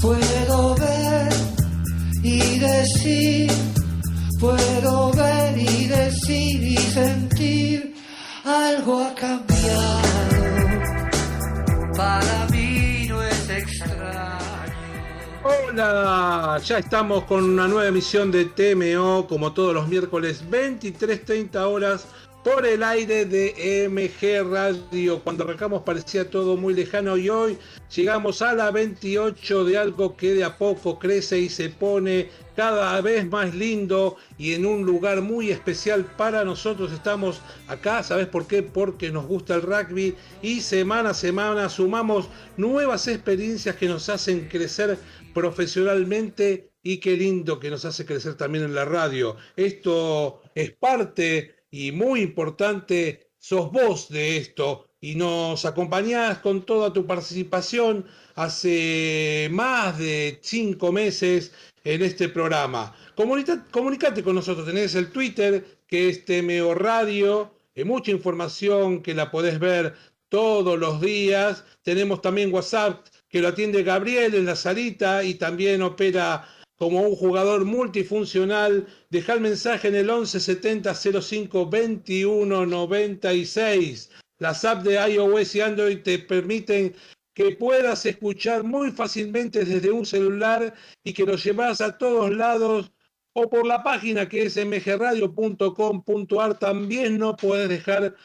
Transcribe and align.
Puedo 0.00 0.74
ver 0.76 1.32
y 2.22 2.58
decir, 2.58 3.39
Hola, 15.72 16.60
ya 16.64 16.78
estamos 16.78 17.24
con 17.26 17.44
una 17.44 17.68
nueva 17.68 17.86
emisión 17.86 18.32
de 18.32 18.46
TMO, 18.46 19.28
como 19.28 19.52
todos 19.52 19.72
los 19.72 19.86
miércoles, 19.86 20.42
23.30 20.50 21.54
horas 21.64 22.06
por 22.42 22.66
el 22.66 22.82
aire 22.82 23.24
de 23.24 23.88
MG 23.88 24.50
Radio. 24.50 25.20
Cuando 25.20 25.44
arrancamos 25.44 25.82
parecía 25.82 26.28
todo 26.28 26.56
muy 26.56 26.74
lejano 26.74 27.16
y 27.16 27.28
hoy 27.28 27.58
llegamos 27.94 28.42
a 28.42 28.54
la 28.54 28.72
28 28.72 29.64
de 29.64 29.78
algo 29.78 30.16
que 30.16 30.34
de 30.34 30.42
a 30.42 30.58
poco 30.58 30.98
crece 30.98 31.38
y 31.38 31.48
se 31.48 31.68
pone 31.68 32.30
cada 32.56 33.00
vez 33.00 33.28
más 33.28 33.54
lindo 33.54 34.16
y 34.38 34.54
en 34.54 34.66
un 34.66 34.84
lugar 34.84 35.20
muy 35.20 35.50
especial 35.50 36.04
para 36.04 36.44
nosotros. 36.44 36.92
Estamos 36.92 37.40
acá, 37.68 38.02
¿sabes 38.02 38.26
por 38.26 38.46
qué? 38.46 38.62
Porque 38.62 39.10
nos 39.10 39.26
gusta 39.26 39.54
el 39.54 39.62
rugby 39.62 40.14
y 40.42 40.60
semana 40.60 41.10
a 41.10 41.14
semana 41.14 41.68
sumamos 41.68 42.28
nuevas 42.56 43.06
experiencias 43.06 43.76
que 43.76 43.88
nos 43.88 44.08
hacen 44.08 44.48
crecer 44.48 44.98
profesionalmente 45.34 46.70
y 46.82 46.98
qué 46.98 47.16
lindo 47.16 47.60
que 47.60 47.70
nos 47.70 47.84
hace 47.84 48.06
crecer 48.06 48.34
también 48.34 48.64
en 48.64 48.74
la 48.74 48.84
radio. 48.84 49.36
Esto 49.56 50.42
es 50.54 50.72
parte 50.72 51.56
y 51.70 51.92
muy 51.92 52.20
importante, 52.20 53.30
sos 53.38 53.70
vos 53.70 54.08
de 54.08 54.36
esto 54.36 54.88
y 55.00 55.14
nos 55.14 55.64
acompañás 55.64 56.38
con 56.38 56.66
toda 56.66 56.92
tu 56.92 57.06
participación 57.06 58.06
hace 58.34 59.48
más 59.50 59.98
de 59.98 60.38
cinco 60.42 60.92
meses 60.92 61.52
en 61.84 62.02
este 62.02 62.28
programa. 62.28 62.94
comunicate 63.14 64.22
con 64.22 64.34
nosotros, 64.34 64.66
tenés 64.66 64.94
el 64.94 65.10
Twitter 65.10 65.64
que 65.86 66.08
es 66.08 66.24
TMO 66.24 66.74
Radio, 66.74 67.52
hay 67.76 67.84
mucha 67.84 68.10
información 68.10 69.02
que 69.02 69.14
la 69.14 69.30
podés 69.30 69.58
ver 69.58 69.94
todos 70.28 70.78
los 70.78 71.00
días. 71.00 71.64
Tenemos 71.82 72.22
también 72.22 72.52
WhatsApp 72.52 73.06
que 73.30 73.40
lo 73.40 73.48
atiende 73.48 73.82
Gabriel 73.82 74.34
en 74.34 74.44
la 74.44 74.56
salita 74.56 75.24
y 75.24 75.34
también 75.34 75.82
opera 75.82 76.46
como 76.76 77.02
un 77.02 77.14
jugador 77.14 77.64
multifuncional, 77.64 78.86
deja 79.10 79.34
el 79.34 79.40
mensaje 79.40 79.88
en 79.88 79.94
el 79.94 80.10
11 80.10 80.40
70 80.40 80.94
05 80.94 81.68
21 81.68 82.66
96. 82.66 84.10
Las 84.38 84.64
apps 84.64 84.84
de 84.84 84.94
iOS 84.94 85.54
y 85.54 85.60
Android 85.60 86.02
te 86.02 86.18
permiten 86.18 86.94
que 87.34 87.54
puedas 87.56 88.04
escuchar 88.06 88.64
muy 88.64 88.90
fácilmente 88.90 89.64
desde 89.64 89.92
un 89.92 90.04
celular 90.04 90.74
y 91.04 91.12
que 91.12 91.24
lo 91.24 91.36
llevas 91.36 91.80
a 91.80 91.96
todos 91.96 92.34
lados 92.34 92.90
o 93.34 93.48
por 93.48 93.66
la 93.66 93.82
página 93.82 94.28
que 94.28 94.44
es 94.44 94.56
mgradio.com.ar 94.56 96.58
también 96.58 97.18
no 97.18 97.36
puedes 97.36 97.68
dejar 97.68 98.16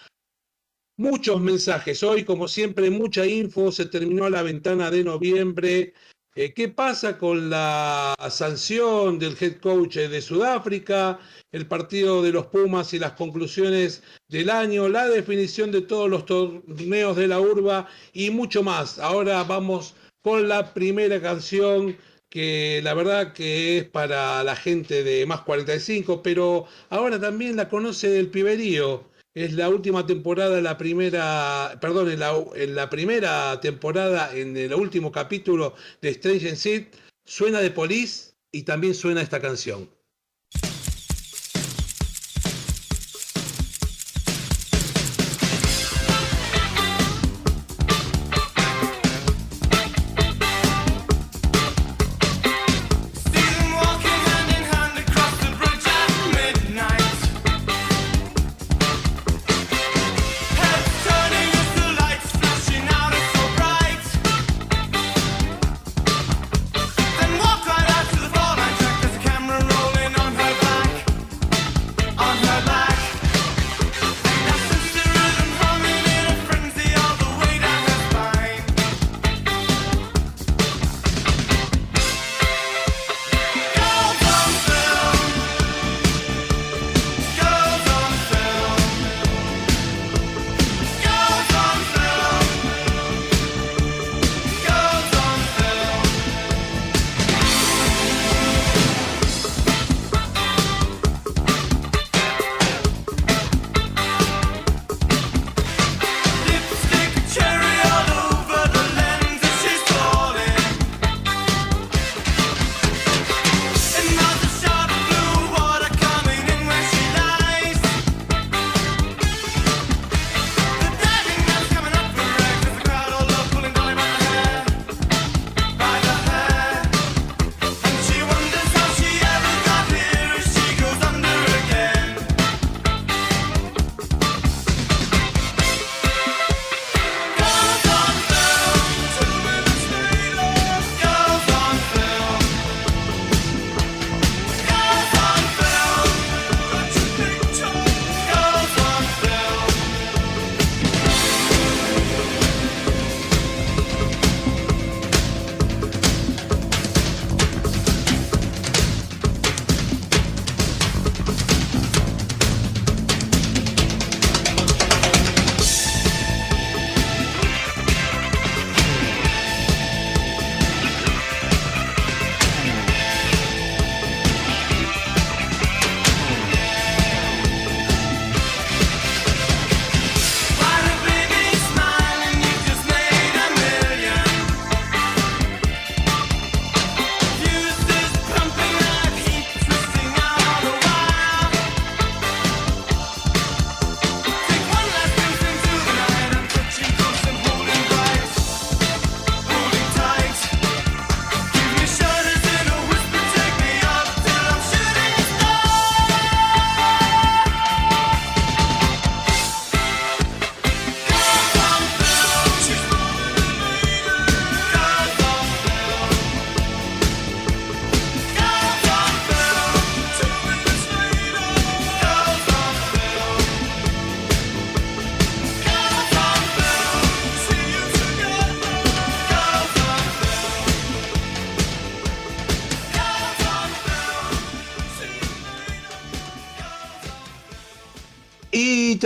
muchos 0.98 1.42
mensajes. 1.42 2.04
Hoy, 2.04 2.24
como 2.24 2.48
siempre, 2.48 2.90
mucha 2.90 3.26
info. 3.26 3.72
Se 3.72 3.86
terminó 3.86 4.30
la 4.30 4.44
ventana 4.44 4.92
de 4.92 5.04
noviembre. 5.04 5.94
Eh, 6.36 6.54
¿Qué 6.54 6.68
pasa 6.68 7.18
con 7.18 7.50
la 7.50 8.14
sanción 8.30 9.20
del 9.20 9.38
head 9.40 9.58
coach 9.62 9.96
de 9.96 10.22
Sudáfrica, 10.22 11.20
el 11.54 11.66
partido 11.66 12.22
de 12.22 12.34
los 12.34 12.48
Pumas 12.48 12.94
y 12.94 13.00
las 13.00 13.14
conclusiones 13.14 14.04
del 14.28 14.50
año, 14.50 14.90
la 14.90 15.08
definición 15.08 15.72
de 15.72 15.82
todos 15.82 16.10
los 16.10 16.26
torneos 16.26 17.16
de 17.16 17.28
la 17.28 17.40
urba 17.40 17.88
y 18.12 18.32
mucho 18.32 18.64
más? 18.64 19.00
Ahora 19.00 19.44
vamos 19.44 19.96
con 20.22 20.50
la 20.50 20.74
primera 20.74 21.22
canción 21.22 21.96
que 22.30 22.82
la 22.84 22.94
verdad 22.94 23.32
que 23.32 23.78
es 23.78 23.86
para 23.86 24.44
la 24.44 24.58
gente 24.58 25.04
de 25.04 25.26
más 25.26 25.42
45, 25.42 26.22
pero 26.22 26.66
ahora 26.90 27.18
también 27.18 27.56
la 27.56 27.70
conoce 27.70 28.10
del 28.10 28.28
piberío 28.28 29.06
es 29.36 29.54
la 29.54 29.70
última 29.70 30.08
temporada, 30.08 30.62
la 30.62 30.78
primera, 30.78 31.78
perdón, 31.82 32.10
en 32.10 32.20
la, 32.22 32.34
en 32.56 32.74
la 32.74 32.90
primera 32.90 33.60
temporada, 33.60 34.34
en 34.34 34.56
el 34.56 34.74
último 34.74 35.12
capítulo 35.12 35.76
de 36.02 36.10
Strange 36.10 36.56
Seed, 36.56 36.86
suena 37.26 37.60
de 37.60 37.70
Police 37.70 38.34
y 38.52 38.64
también 38.64 38.96
suena 38.96 39.22
esta 39.22 39.42
canción. 39.42 39.90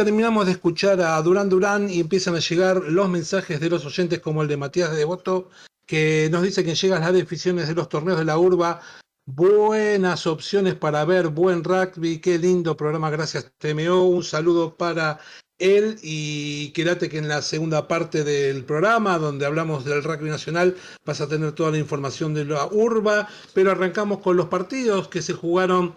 Terminamos 0.05 0.45
de 0.45 0.53
escuchar 0.53 1.01
a 1.01 1.21
Durán 1.21 1.49
Durán 1.49 1.89
y 1.89 1.99
empiezan 1.99 2.35
a 2.35 2.39
llegar 2.39 2.77
los 2.77 3.09
mensajes 3.09 3.59
de 3.59 3.69
los 3.69 3.85
oyentes 3.85 4.19
como 4.19 4.41
el 4.41 4.47
de 4.47 4.55
Matías 4.55 4.91
de 4.91 4.97
Devoto, 4.97 5.49
que 5.85 6.29
nos 6.31 6.43
dice 6.43 6.63
que 6.63 6.75
llegan 6.75 7.01
las 7.01 7.13
definiciones 7.13 7.67
de 7.67 7.75
los 7.75 7.89
torneos 7.89 8.17
de 8.17 8.25
la 8.25 8.37
urba. 8.37 8.81
Buenas 9.25 10.25
opciones 10.25 10.75
para 10.75 11.03
ver 11.03 11.27
buen 11.27 11.63
rugby. 11.63 12.19
Qué 12.19 12.37
lindo 12.37 12.77
programa. 12.77 13.09
Gracias, 13.09 13.51
TMO. 13.57 14.05
Un 14.05 14.23
saludo 14.23 14.77
para 14.77 15.19
él 15.57 15.97
y 16.01 16.71
quédate 16.71 17.09
que 17.09 17.17
en 17.17 17.27
la 17.27 17.41
segunda 17.41 17.87
parte 17.87 18.23
del 18.23 18.63
programa, 18.63 19.17
donde 19.17 19.45
hablamos 19.45 19.83
del 19.83 20.03
rugby 20.03 20.29
nacional, 20.29 20.77
vas 21.05 21.19
a 21.19 21.27
tener 21.27 21.51
toda 21.51 21.71
la 21.71 21.77
información 21.77 22.33
de 22.33 22.45
la 22.45 22.67
urba. 22.67 23.27
Pero 23.53 23.71
arrancamos 23.71 24.19
con 24.19 24.37
los 24.37 24.47
partidos 24.47 25.09
que 25.09 25.21
se 25.21 25.33
jugaron 25.33 25.93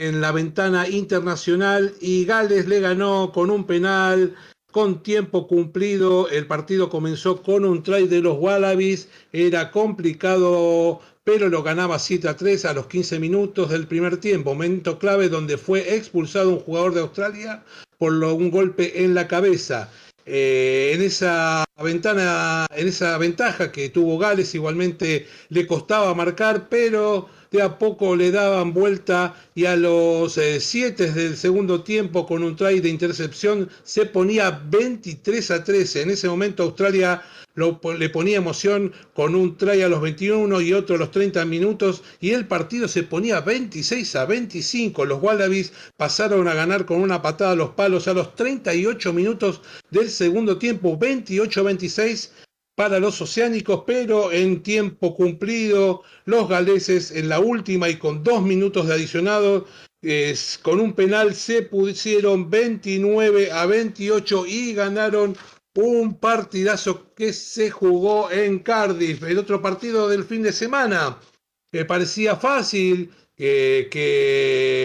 en 0.00 0.22
la 0.22 0.32
ventana 0.32 0.88
internacional 0.88 1.92
y 2.00 2.24
Gales 2.24 2.66
le 2.66 2.80
ganó 2.80 3.32
con 3.32 3.50
un 3.50 3.64
penal 3.64 4.34
con 4.72 5.02
tiempo 5.02 5.46
cumplido. 5.46 6.30
El 6.30 6.46
partido 6.46 6.88
comenzó 6.88 7.42
con 7.42 7.66
un 7.66 7.82
try 7.82 8.08
de 8.08 8.22
los 8.22 8.38
Wallabies. 8.38 9.08
Era 9.30 9.70
complicado, 9.70 11.00
pero 11.22 11.50
lo 11.50 11.62
ganaba 11.62 11.98
7 11.98 12.30
a 12.30 12.36
3 12.36 12.64
a 12.64 12.72
los 12.72 12.86
15 12.86 13.18
minutos 13.18 13.68
del 13.68 13.86
primer 13.86 14.16
tiempo. 14.16 14.54
Momento 14.54 14.98
clave 14.98 15.28
donde 15.28 15.58
fue 15.58 15.94
expulsado 15.94 16.48
un 16.48 16.60
jugador 16.60 16.94
de 16.94 17.00
Australia 17.00 17.62
por 17.98 18.14
un 18.14 18.50
golpe 18.50 19.04
en 19.04 19.14
la 19.14 19.28
cabeza. 19.28 19.90
Eh, 20.24 20.92
en 20.94 21.02
esa 21.02 21.64
ventana, 21.82 22.66
en 22.74 22.88
esa 22.88 23.18
ventaja 23.18 23.70
que 23.70 23.90
tuvo 23.90 24.16
Gales, 24.16 24.54
igualmente 24.54 25.26
le 25.50 25.66
costaba 25.66 26.14
marcar, 26.14 26.68
pero 26.70 27.28
de 27.50 27.62
a 27.62 27.78
poco 27.78 28.14
le 28.14 28.30
daban 28.30 28.72
vuelta 28.72 29.34
y 29.56 29.64
a 29.64 29.74
los 29.74 30.34
7 30.34 31.04
eh, 31.04 31.10
del 31.10 31.36
segundo 31.36 31.82
tiempo 31.82 32.24
con 32.24 32.44
un 32.44 32.54
try 32.54 32.78
de 32.78 32.88
intercepción 32.88 33.68
se 33.82 34.06
ponía 34.06 34.62
23 34.70 35.50
a 35.50 35.64
13. 35.64 36.02
En 36.02 36.10
ese 36.10 36.28
momento 36.28 36.62
Australia 36.62 37.22
le 37.56 38.08
ponía 38.10 38.36
emoción 38.36 38.92
con 39.14 39.34
un 39.34 39.56
try 39.56 39.82
a 39.82 39.88
los 39.88 40.00
21 40.00 40.60
y 40.60 40.72
otro 40.72 40.94
a 40.94 40.98
los 40.98 41.10
30 41.10 41.44
minutos 41.44 42.04
y 42.20 42.30
el 42.30 42.46
partido 42.46 42.86
se 42.86 43.02
ponía 43.02 43.40
26 43.40 44.14
a 44.14 44.26
25. 44.26 45.04
Los 45.04 45.20
Wallabies 45.20 45.72
pasaron 45.96 46.46
a 46.46 46.54
ganar 46.54 46.86
con 46.86 47.00
una 47.00 47.20
patada 47.20 47.52
a 47.52 47.56
los 47.56 47.70
palos 47.70 48.06
a 48.06 48.14
los 48.14 48.36
38 48.36 49.12
minutos 49.12 49.60
del 49.90 50.08
segundo 50.08 50.56
tiempo, 50.56 50.96
28 50.96 51.60
a 51.60 51.64
26 51.64 52.32
para 52.80 52.98
los 52.98 53.20
oceánicos, 53.20 53.82
pero 53.86 54.32
en 54.32 54.62
tiempo 54.62 55.14
cumplido 55.14 56.02
los 56.24 56.48
galeses 56.48 57.10
en 57.10 57.28
la 57.28 57.38
última 57.38 57.90
y 57.90 57.98
con 57.98 58.24
dos 58.24 58.42
minutos 58.42 58.86
de 58.86 58.94
adicionado, 58.94 59.66
con 60.62 60.80
un 60.80 60.94
penal 60.94 61.34
se 61.34 61.60
pusieron 61.60 62.48
29 62.48 63.52
a 63.52 63.66
28 63.66 64.46
y 64.46 64.72
ganaron 64.72 65.36
un 65.74 66.14
partidazo 66.18 67.12
que 67.14 67.34
se 67.34 67.70
jugó 67.70 68.30
en 68.30 68.60
Cardiff, 68.60 69.24
el 69.24 69.36
otro 69.36 69.60
partido 69.60 70.08
del 70.08 70.24
fin 70.24 70.42
de 70.42 70.52
semana. 70.52 71.18
que 71.70 71.84
parecía 71.84 72.36
fácil 72.36 73.10
que 73.36 74.84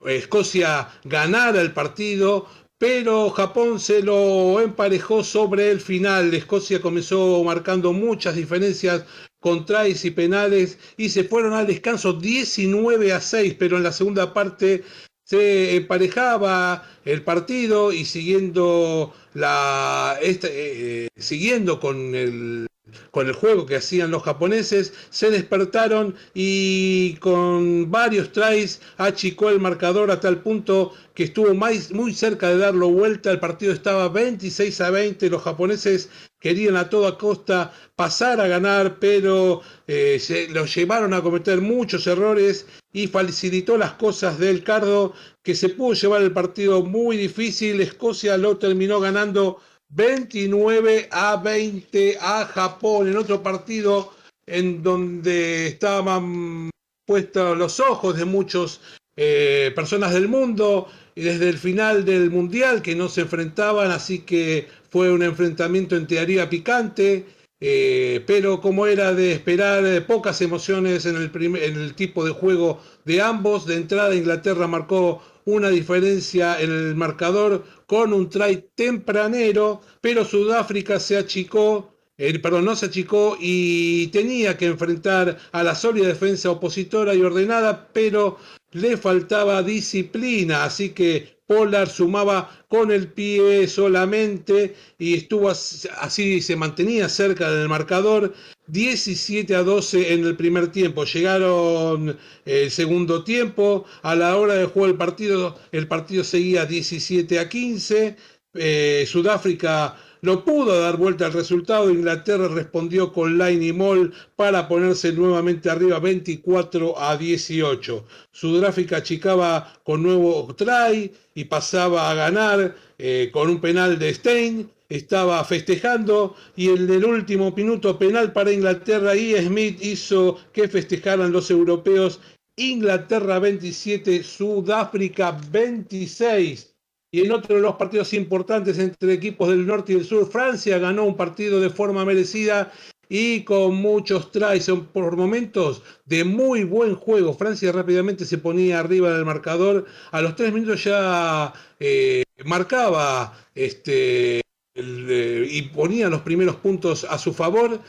Escocia 0.00 0.88
ganara 1.04 1.60
el 1.60 1.72
partido, 1.72 2.48
pero 2.78 3.30
Japón 3.30 3.80
se 3.80 4.02
lo 4.02 4.60
emparejó 4.60 5.24
sobre 5.24 5.70
el 5.70 5.80
final. 5.80 6.32
Escocia 6.32 6.80
comenzó 6.80 7.42
marcando 7.44 7.92
muchas 7.92 8.36
diferencias 8.36 9.04
con 9.40 9.66
tries 9.66 10.04
y 10.04 10.12
penales 10.12 10.78
y 10.96 11.08
se 11.08 11.24
fueron 11.24 11.52
al 11.52 11.66
descanso 11.66 12.12
19 12.12 13.12
a 13.12 13.20
6, 13.20 13.56
pero 13.58 13.76
en 13.76 13.82
la 13.82 13.92
segunda 13.92 14.32
parte 14.32 14.84
se 15.24 15.76
emparejaba 15.76 16.88
el 17.04 17.22
partido 17.22 17.92
y 17.92 18.04
siguiendo 18.04 19.12
la 19.34 20.18
este, 20.22 21.04
eh, 21.04 21.08
siguiendo 21.16 21.80
con 21.80 22.14
el 22.14 22.67
con 23.10 23.26
el 23.26 23.32
juego 23.32 23.66
que 23.66 23.76
hacían 23.76 24.10
los 24.10 24.22
japoneses, 24.22 24.92
se 25.10 25.30
despertaron 25.30 26.14
y 26.34 27.14
con 27.16 27.90
varios 27.90 28.32
tries 28.32 28.80
achicó 28.96 29.50
el 29.50 29.60
marcador 29.60 30.10
a 30.10 30.20
tal 30.20 30.42
punto 30.42 30.92
que 31.14 31.24
estuvo 31.24 31.52
muy 31.52 32.14
cerca 32.14 32.48
de 32.48 32.58
darlo 32.58 32.90
vuelta. 32.90 33.30
El 33.30 33.40
partido 33.40 33.72
estaba 33.72 34.08
26 34.08 34.80
a 34.80 34.90
20. 34.90 35.28
Los 35.30 35.42
japoneses 35.42 36.10
querían 36.38 36.76
a 36.76 36.88
toda 36.88 37.18
costa 37.18 37.72
pasar 37.96 38.40
a 38.40 38.46
ganar, 38.46 38.98
pero 39.00 39.62
eh, 39.88 40.18
se 40.20 40.48
los 40.48 40.72
llevaron 40.74 41.12
a 41.12 41.22
cometer 41.22 41.60
muchos 41.60 42.06
errores 42.06 42.66
y 42.92 43.08
facilitó 43.08 43.76
las 43.76 43.94
cosas 43.94 44.38
del 44.38 44.62
Cardo, 44.62 45.12
que 45.42 45.54
se 45.54 45.70
pudo 45.70 45.94
llevar 45.94 46.22
el 46.22 46.32
partido 46.32 46.82
muy 46.82 47.16
difícil. 47.16 47.80
Escocia 47.80 48.36
lo 48.36 48.56
terminó 48.56 49.00
ganando 49.00 49.58
29 49.90 51.08
a 51.10 51.36
20 51.36 52.18
a 52.20 52.44
Japón 52.44 53.08
en 53.08 53.16
otro 53.16 53.42
partido 53.42 54.12
en 54.46 54.82
donde 54.82 55.68
estaban 55.68 56.70
puestos 57.06 57.56
los 57.56 57.80
ojos 57.80 58.16
de 58.16 58.24
muchas 58.24 58.80
eh, 59.16 59.72
personas 59.74 60.12
del 60.12 60.28
mundo 60.28 60.88
y 61.14 61.22
desde 61.22 61.48
el 61.48 61.58
final 61.58 62.04
del 62.04 62.30
mundial 62.30 62.82
que 62.82 62.94
no 62.94 63.08
se 63.08 63.22
enfrentaban, 63.22 63.90
así 63.90 64.20
que 64.20 64.68
fue 64.90 65.10
un 65.10 65.22
enfrentamiento 65.22 65.96
en 65.96 66.06
teoría 66.06 66.48
picante, 66.48 67.26
eh, 67.60 68.22
pero 68.26 68.60
como 68.60 68.86
era 68.86 69.12
de 69.14 69.32
esperar, 69.32 69.84
eh, 69.84 70.00
pocas 70.00 70.40
emociones 70.42 71.06
en 71.06 71.16
el, 71.16 71.30
en 71.34 71.76
el 71.76 71.94
tipo 71.94 72.24
de 72.24 72.30
juego 72.30 72.80
de 73.04 73.20
ambos. 73.20 73.66
De 73.66 73.74
entrada 73.74 74.14
Inglaterra 74.14 74.68
marcó 74.68 75.20
una 75.44 75.70
diferencia 75.70 76.60
en 76.60 76.70
el 76.70 76.94
marcador 76.94 77.64
con 77.88 78.12
un 78.12 78.28
try 78.28 78.66
tempranero, 78.74 79.80
pero 80.02 80.22
Sudáfrica 80.22 81.00
se 81.00 81.16
achicó, 81.16 81.94
eh, 82.18 82.38
perdón, 82.38 82.66
no 82.66 82.76
se 82.76 82.86
achicó 82.86 83.38
y 83.40 84.08
tenía 84.08 84.58
que 84.58 84.66
enfrentar 84.66 85.38
a 85.52 85.62
la 85.62 85.74
sólida 85.74 86.06
defensa 86.06 86.50
opositora 86.50 87.14
y 87.14 87.22
ordenada, 87.22 87.88
pero 87.94 88.36
le 88.72 88.98
faltaba 88.98 89.62
disciplina, 89.62 90.64
así 90.64 90.90
que 90.90 91.37
Polar 91.48 91.88
sumaba 91.88 92.50
con 92.68 92.92
el 92.92 93.10
pie 93.10 93.66
solamente 93.68 94.76
y 94.98 95.14
estuvo 95.14 95.48
así, 95.48 96.42
se 96.42 96.56
mantenía 96.56 97.08
cerca 97.08 97.50
del 97.50 97.70
marcador 97.70 98.34
17 98.66 99.54
a 99.56 99.62
12 99.62 100.12
en 100.12 100.26
el 100.26 100.36
primer 100.36 100.70
tiempo. 100.70 101.04
Llegaron 101.04 102.18
el 102.44 102.70
segundo 102.70 103.24
tiempo, 103.24 103.86
a 104.02 104.14
la 104.14 104.36
hora 104.36 104.54
de 104.54 104.66
jugar 104.66 104.90
el 104.90 104.96
partido, 104.98 105.58
el 105.72 105.88
partido 105.88 106.22
seguía 106.22 106.66
17 106.66 107.38
a 107.38 107.48
15. 107.48 108.16
Eh, 108.54 109.04
Sudáfrica 109.06 109.96
no 110.22 110.44
pudo 110.44 110.80
dar 110.80 110.96
vuelta 110.96 111.26
al 111.26 111.32
resultado. 111.32 111.90
Inglaterra 111.90 112.48
respondió 112.48 113.12
con 113.12 113.38
Line 113.38 113.66
y 113.66 113.72
Moll 113.72 114.12
para 114.36 114.68
ponerse 114.68 115.12
nuevamente 115.12 115.70
arriba 115.70 115.98
24 115.98 116.98
a 116.98 117.16
18. 117.16 118.04
Sudáfrica 118.32 118.98
achicaba 118.98 119.72
con 119.84 120.02
nuevo 120.02 120.54
try 120.56 121.12
y 121.34 121.44
pasaba 121.44 122.10
a 122.10 122.14
ganar 122.14 122.74
eh, 122.98 123.30
con 123.32 123.48
un 123.48 123.60
penal 123.60 123.98
de 123.98 124.14
Stein. 124.14 124.70
Estaba 124.88 125.44
festejando 125.44 126.34
y 126.56 126.68
el 126.68 126.86
del 126.86 127.04
último 127.04 127.52
minuto 127.52 127.98
penal 127.98 128.32
para 128.32 128.52
Inglaterra 128.52 129.14
y 129.14 129.36
Smith 129.36 129.78
hizo 129.82 130.38
que 130.52 130.66
festejaran 130.66 131.30
los 131.30 131.50
europeos. 131.50 132.20
Inglaterra 132.56 133.38
27, 133.38 134.22
Sudáfrica 134.24 135.38
26. 135.50 136.74
Y 137.10 137.24
en 137.24 137.32
otro 137.32 137.56
de 137.56 137.62
los 137.62 137.76
partidos 137.76 138.12
importantes 138.12 138.78
entre 138.78 139.14
equipos 139.14 139.48
del 139.48 139.66
norte 139.66 139.92
y 139.92 139.96
del 139.96 140.04
sur, 140.04 140.30
Francia 140.30 140.78
ganó 140.78 141.04
un 141.04 141.16
partido 141.16 141.58
de 141.58 141.70
forma 141.70 142.04
merecida 142.04 142.70
y 143.08 143.44
con 143.44 143.76
muchos 143.76 144.30
tries 144.30 144.70
por 144.92 145.16
momentos 145.16 145.82
de 146.04 146.24
muy 146.24 146.64
buen 146.64 146.94
juego. 146.94 147.34
Francia 147.34 147.72
rápidamente 147.72 148.24
se 148.24 148.38
ponía 148.38 148.80
arriba 148.80 149.12
del 149.12 149.24
marcador. 149.24 149.86
A 150.10 150.20
los 150.20 150.36
tres 150.36 150.52
minutos 150.52 150.84
ya 150.84 151.52
eh, 151.80 152.24
marcaba 152.44 153.32
este, 153.54 154.42
eh, 154.74 155.48
y 155.50 155.62
ponía 155.62 156.10
los 156.10 156.20
primeros 156.22 156.56
puntos 156.56 157.04
a 157.04 157.18
su 157.18 157.32
favor. 157.32 157.80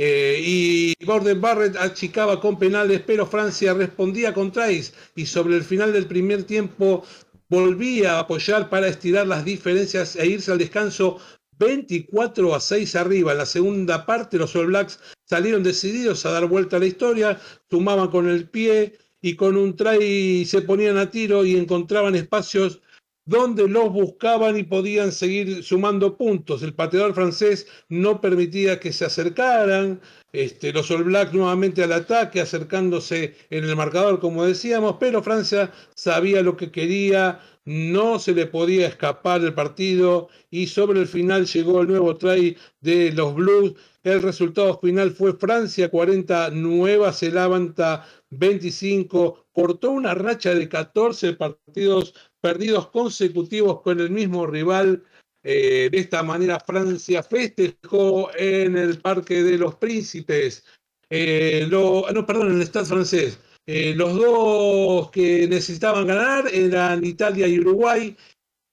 Eh, 0.00 0.40
y 0.40 0.94
Gordon 1.04 1.40
Barrett 1.40 1.74
achicaba 1.74 2.40
con 2.40 2.56
penales, 2.56 3.02
pero 3.04 3.26
Francia 3.26 3.74
respondía 3.74 4.32
con 4.32 4.52
tries. 4.52 4.94
Y 5.16 5.26
sobre 5.26 5.56
el 5.56 5.64
final 5.64 5.92
del 5.92 6.06
primer 6.06 6.44
tiempo 6.44 7.04
volvía 7.48 8.14
a 8.14 8.20
apoyar 8.20 8.68
para 8.68 8.88
estirar 8.88 9.26
las 9.26 9.44
diferencias 9.44 10.16
e 10.16 10.26
irse 10.26 10.52
al 10.52 10.58
descanso 10.58 11.18
24 11.58 12.54
a 12.54 12.60
6 12.60 12.96
arriba. 12.96 13.32
En 13.32 13.38
la 13.38 13.46
segunda 13.46 14.06
parte 14.06 14.38
los 14.38 14.54
All 14.54 14.66
Blacks 14.66 15.00
salieron 15.24 15.62
decididos 15.62 16.24
a 16.24 16.30
dar 16.30 16.46
vuelta 16.46 16.76
a 16.76 16.80
la 16.80 16.86
historia, 16.86 17.40
sumaban 17.70 18.08
con 18.08 18.28
el 18.28 18.48
pie 18.48 18.98
y 19.20 19.34
con 19.34 19.56
un 19.56 19.76
try 19.76 20.44
se 20.44 20.62
ponían 20.62 20.96
a 20.96 21.10
tiro 21.10 21.44
y 21.44 21.56
encontraban 21.56 22.14
espacios 22.14 22.80
donde 23.28 23.68
los 23.68 23.92
buscaban 23.92 24.56
y 24.56 24.62
podían 24.62 25.12
seguir 25.12 25.62
sumando 25.62 26.16
puntos. 26.16 26.62
El 26.62 26.72
pateador 26.72 27.12
francés 27.12 27.66
no 27.90 28.22
permitía 28.22 28.80
que 28.80 28.90
se 28.90 29.04
acercaran, 29.04 30.00
este, 30.32 30.72
los 30.72 30.90
All 30.90 31.04
Blacks 31.04 31.34
nuevamente 31.34 31.82
al 31.82 31.92
ataque, 31.92 32.40
acercándose 32.40 33.34
en 33.50 33.64
el 33.64 33.76
marcador, 33.76 34.18
como 34.18 34.46
decíamos, 34.46 34.96
pero 34.98 35.22
Francia 35.22 35.70
sabía 35.94 36.40
lo 36.42 36.56
que 36.56 36.70
quería, 36.70 37.38
no 37.66 38.18
se 38.18 38.32
le 38.32 38.46
podía 38.46 38.88
escapar 38.88 39.42
el 39.42 39.52
partido 39.52 40.28
y 40.50 40.68
sobre 40.68 41.00
el 41.00 41.06
final 41.06 41.44
llegó 41.44 41.82
el 41.82 41.88
nuevo 41.88 42.16
try 42.16 42.56
de 42.80 43.12
los 43.12 43.34
Blues. 43.34 43.74
El 44.04 44.22
resultado 44.22 44.78
final 44.80 45.10
fue 45.10 45.34
Francia 45.34 45.90
40, 45.90 46.48
Nueva 46.52 47.12
Zelanda 47.12 48.06
25, 48.30 49.48
cortó 49.52 49.90
una 49.90 50.14
racha 50.14 50.54
de 50.54 50.66
14 50.68 51.34
partidos 51.34 52.14
perdidos 52.40 52.88
consecutivos 52.88 53.80
con 53.82 54.00
el 54.00 54.10
mismo 54.10 54.46
rival. 54.46 55.04
Eh, 55.42 55.88
de 55.90 55.98
esta 55.98 56.22
manera 56.22 56.60
Francia 56.60 57.22
festejó 57.22 58.30
en 58.36 58.76
el 58.76 59.00
Parque 59.00 59.42
de 59.42 59.58
los 59.58 59.76
Príncipes. 59.76 60.64
Eh, 61.10 61.66
no, 61.70 62.04
perdón, 62.26 62.48
en 62.48 62.56
el 62.56 62.62
Estado 62.62 62.86
francés. 62.86 63.38
Eh, 63.66 63.94
los 63.94 64.14
dos 64.14 65.10
que 65.10 65.46
necesitaban 65.46 66.06
ganar 66.06 66.52
eran 66.52 67.04
Italia 67.04 67.46
y 67.46 67.60
Uruguay 67.60 68.16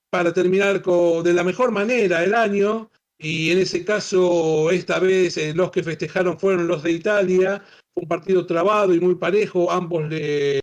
para 0.09 0.33
terminar 0.33 0.81
de 0.81 1.33
la 1.33 1.43
mejor 1.43 1.71
manera 1.71 2.23
el 2.23 2.33
año. 2.33 2.89
Y 3.17 3.51
en 3.51 3.59
ese 3.59 3.85
caso, 3.85 4.71
esta 4.71 4.99
vez 4.99 5.37
los 5.55 5.71
que 5.71 5.83
festejaron 5.83 6.39
fueron 6.39 6.67
los 6.67 6.83
de 6.83 6.91
Italia. 6.91 7.63
Un 7.93 8.07
partido 8.07 8.45
trabado 8.45 8.93
y 8.93 8.99
muy 8.99 9.15
parejo. 9.15 9.71
Ambos 9.71 10.09
le 10.09 10.59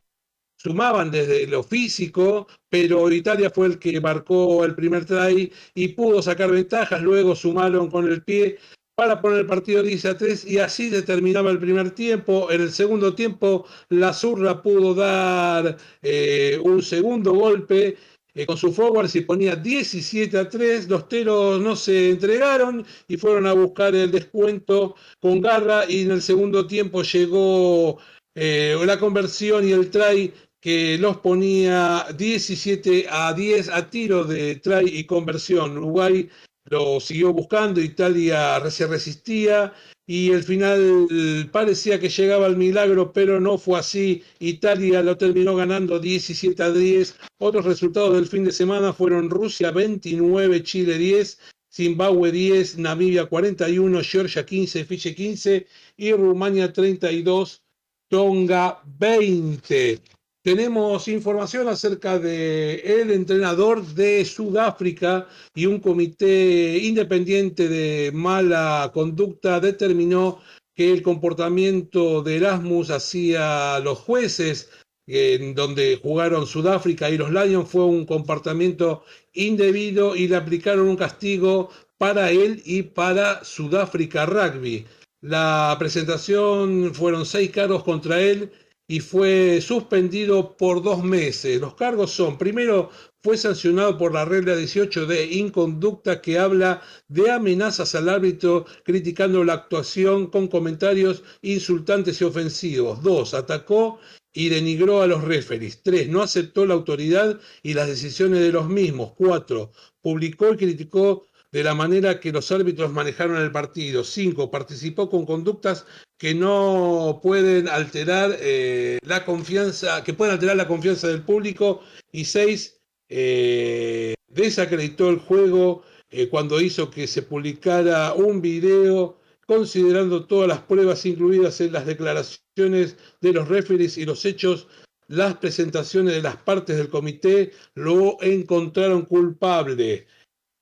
sumaban 0.62 1.11
desde 1.11 1.47
lo 1.49 1.62
físico, 1.64 2.47
pero 2.71 3.11
Italia 3.11 3.50
fue 3.50 3.66
el 3.66 3.78
que 3.78 4.00
marcó 4.00 4.64
el 4.64 4.75
primer 4.76 5.04
try 5.04 5.52
y 5.75 5.88
pudo 5.88 6.23
sacar 6.23 6.50
ventajas, 6.52 7.02
luego 7.02 7.35
sumaron 7.35 7.90
con 7.90 8.07
el 8.07 8.23
pie 8.23 8.59
para 8.95 9.21
poner 9.21 9.40
el 9.40 9.47
partido 9.47 9.83
10 9.83 10.04
a 10.04 10.16
3 10.16 10.45
y 10.45 10.59
así 10.59 10.88
determinaba 10.88 11.50
el 11.50 11.59
primer 11.59 11.90
tiempo. 11.90 12.50
En 12.52 12.61
el 12.61 12.71
segundo 12.71 13.14
tiempo 13.14 13.66
la 13.88 14.12
Zurra 14.12 14.62
pudo 14.62 14.95
dar 14.95 15.76
eh, 16.02 16.61
un 16.62 16.81
segundo 16.83 17.33
golpe 17.33 17.97
eh, 18.35 18.47
con 18.47 18.57
su 18.57 18.73
forward 18.73 19.11
y 19.14 19.23
ponía 19.23 19.57
17 19.57 20.38
a 20.38 20.49
3. 20.49 20.88
Los 20.88 21.09
teros 21.09 21.61
no 21.61 21.75
se 21.75 22.11
entregaron 22.11 22.87
y 23.09 23.16
fueron 23.16 23.47
a 23.47 23.52
buscar 23.54 23.95
el 23.97 24.12
descuento 24.12 24.95
con 25.21 25.40
garra 25.40 25.85
y 25.88 26.02
en 26.02 26.12
el 26.12 26.23
segundo 26.23 26.66
tiempo 26.66 27.02
llegó 27.02 27.99
eh, 28.35 28.76
la 28.87 28.99
conversión 28.99 29.69
y 29.69 29.73
el 29.73 29.90
try 29.90 30.33
que 30.62 30.97
los 30.97 31.16
ponía 31.16 32.07
17 32.16 33.07
a 33.11 33.35
10 33.35 33.69
a 33.69 33.90
tiro 33.90 34.23
de 34.23 34.54
try 34.54 34.87
y 34.87 35.04
conversión. 35.04 35.76
Uruguay 35.76 36.31
lo 36.66 37.00
siguió 37.00 37.33
buscando, 37.33 37.81
Italia 37.81 38.62
se 38.71 38.87
resistía 38.87 39.75
y 40.07 40.31
el 40.31 40.45
final 40.45 41.49
parecía 41.50 41.99
que 41.99 42.09
llegaba 42.09 42.47
al 42.47 42.57
milagro, 42.57 43.12
pero 43.12 43.40
no 43.40 43.59
fue 43.59 43.81
así. 43.81 44.23
Italia 44.38 45.02
lo 45.02 45.16
terminó 45.16 45.57
ganando 45.57 45.99
17 45.99 46.62
a 46.62 46.71
10. 46.71 47.16
Otros 47.38 47.64
resultados 47.64 48.14
del 48.14 48.28
fin 48.28 48.45
de 48.45 48.52
semana 48.52 48.92
fueron 48.92 49.31
Rusia 49.31 49.73
29, 49.73 50.62
Chile 50.62 50.97
10, 50.97 51.40
Zimbabue 51.73 52.31
10, 52.31 52.78
Namibia 52.78 53.26
41, 53.26 54.00
Georgia 54.04 54.47
15, 54.47 54.85
Fiji 54.85 55.12
15 55.12 55.66
y 55.97 56.12
Rumania 56.12 56.73
32, 56.73 57.62
Tonga 58.09 58.81
20. 58.85 60.00
Tenemos 60.42 61.06
información 61.06 61.68
acerca 61.68 62.18
de 62.18 62.75
el 62.75 63.12
entrenador 63.12 63.87
de 63.94 64.25
Sudáfrica 64.25 65.28
y 65.54 65.66
un 65.66 65.78
comité 65.78 66.78
independiente 66.78 67.68
de 67.68 68.11
mala 68.12 68.90
conducta 68.92 69.61
determinó 69.61 70.40
que 70.75 70.92
el 70.92 71.02
comportamiento 71.02 72.22
de 72.22 72.38
Erasmus 72.38 72.90
hacia 72.90 73.78
los 73.78 73.99
jueces 73.99 74.68
en 75.06 75.54
donde 75.54 76.00
jugaron 76.02 76.49
Sudáfrica 76.49 77.08
y 77.08 77.18
los 77.18 77.30
Lions 77.30 77.70
fue 77.70 77.84
un 77.84 78.04
comportamiento 78.04 79.04
indebido 79.32 80.16
y 80.16 80.26
le 80.26 80.34
aplicaron 80.34 80.88
un 80.88 80.96
castigo 80.96 81.70
para 81.99 82.32
él 82.32 82.61
y 82.64 82.82
para 82.82 83.44
Sudáfrica 83.44 84.26
Rugby. 84.26 84.87
La 85.20 85.76
presentación 85.78 86.92
fueron 86.94 87.26
seis 87.26 87.52
cargos 87.52 87.84
contra 87.84 88.20
él 88.20 88.50
y 88.89 89.01
fue 89.01 89.61
suspendido 89.61 90.57
por 90.57 90.83
dos 90.83 91.03
meses. 91.03 91.61
Los 91.61 91.75
cargos 91.75 92.12
son, 92.12 92.37
primero, 92.37 92.91
fue 93.23 93.39
sancionado 93.39 93.97
por 93.97 94.12
la 94.12 94.25
regla 94.25 94.57
18 94.57 95.07
de 95.07 95.27
inconducta 95.27 96.21
que 96.21 96.39
habla 96.39 96.83
de 97.09 97.31
amenazas 97.31 97.95
al 97.95 98.09
árbitro 98.09 98.67
criticando 98.85 99.45
la 99.45 99.55
actuación 99.55 100.27
con 100.27 100.49
comentarios 100.49 101.23
insultantes 101.41 102.21
y 102.21 102.25
ofensivos. 102.25 103.03
Dos, 103.03 103.35
atacó 103.35 104.01
y 104.33 104.49
denigró 104.49 105.03
a 105.03 105.07
los 105.07 105.23
referees. 105.23 105.83
Tres, 105.83 106.09
no 106.09 106.23
aceptó 106.23 106.67
la 106.67 106.75
autoridad 106.75 107.39
y 107.62 107.75
las 107.75 107.87
decisiones 107.87 108.41
de 108.41 108.53
los 108.53 108.69
mismos. 108.69 109.12
Cuatro, 109.17 109.73
publicó 110.01 110.53
y 110.53 110.57
criticó 110.57 111.27
de 111.53 111.62
la 111.62 111.75
manera 111.75 112.19
que 112.19 112.33
los 112.33 112.51
árbitros 112.51 112.91
manejaron 112.91 113.37
el 113.37 113.53
partido. 113.53 114.03
Cinco, 114.03 114.51
participó 114.51 115.09
con 115.09 115.27
conductas 115.27 115.87
que 116.23 116.37
no 116.37 117.19
pueden 117.21 117.67
alterar 117.67 118.37
eh, 118.38 119.00
la 119.05 119.25
confianza, 119.25 120.05
que 120.05 120.14
pueden 120.14 120.35
alterar 120.35 120.55
la 120.55 120.69
confianza 120.69 121.09
del 121.09 121.23
público. 121.23 121.83
Y 122.12 122.26
seis, 122.26 122.81
eh, 123.09 124.14
desacreditó 124.29 125.11
el 125.11 125.19
juego 125.19 125.83
eh, 126.12 126.29
cuando 126.29 126.61
hizo 126.61 126.93
que 126.93 127.09
se 127.09 127.23
publicara 127.23 128.14
un 128.14 128.41
video 128.41 129.19
considerando 129.49 130.25
todas 130.26 130.47
las 130.47 130.61
pruebas 130.61 131.05
incluidas 131.07 131.61
en 131.61 131.73
las 131.73 131.87
declaraciones 131.87 132.97
de 133.21 133.33
los 133.33 133.49
referees 133.49 133.99
y 133.99 134.05
los 134.05 134.25
hechos, 134.25 134.69
las 135.09 135.38
presentaciones 135.38 136.14
de 136.14 136.23
las 136.23 136.37
partes 136.37 136.76
del 136.76 136.88
comité 136.88 137.50
lo 137.75 138.17
encontraron 138.23 139.07
culpable. 139.07 140.07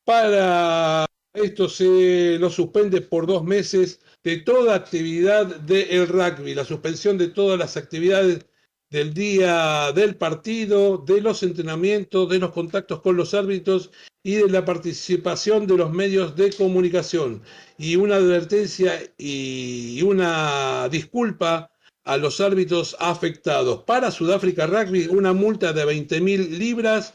Para 0.07 1.05
esto 1.35 1.69
se 1.69 2.39
lo 2.39 2.51
suspende 2.51 3.01
por 3.01 3.27
dos 3.27 3.45
meses 3.45 4.01
de 4.23 4.39
toda 4.39 4.75
actividad 4.75 5.47
del 5.47 6.09
rugby, 6.09 6.55
la 6.55 6.65
suspensión 6.65 7.19
de 7.19 7.29
todas 7.29 7.59
las 7.59 7.77
actividades 7.77 8.47
del 8.91 9.15
día 9.15 9.93
del 9.93 10.17
partido, 10.17 10.99
de 10.99 11.21
los 11.21 11.43
entrenamientos, 11.45 12.29
de 12.29 12.41
los 12.41 12.51
contactos 12.51 13.01
con 13.01 13.17
los 13.17 13.35
árbitros 13.35 13.91
y 14.25 14.35
de 14.35 14.49
la 14.49 14.65
participación 14.65 15.67
de 15.67 15.77
los 15.77 15.93
medios 15.93 16.35
de 16.35 16.53
comunicación. 16.53 17.43
Y 17.79 17.95
una 17.95 18.17
advertencia 18.17 19.01
y 19.17 20.03
una 20.03 20.89
disculpa 20.91 21.71
a 22.05 22.17
los 22.17 22.41
árbitros 22.41 22.97
afectados. 22.99 23.85
Para 23.85 24.11
Sudáfrica 24.11 24.67
Rugby, 24.67 25.07
una 25.07 25.33
multa 25.33 25.73
de 25.73 25.85
20 25.85 26.21
mil 26.21 26.59
libras 26.59 27.15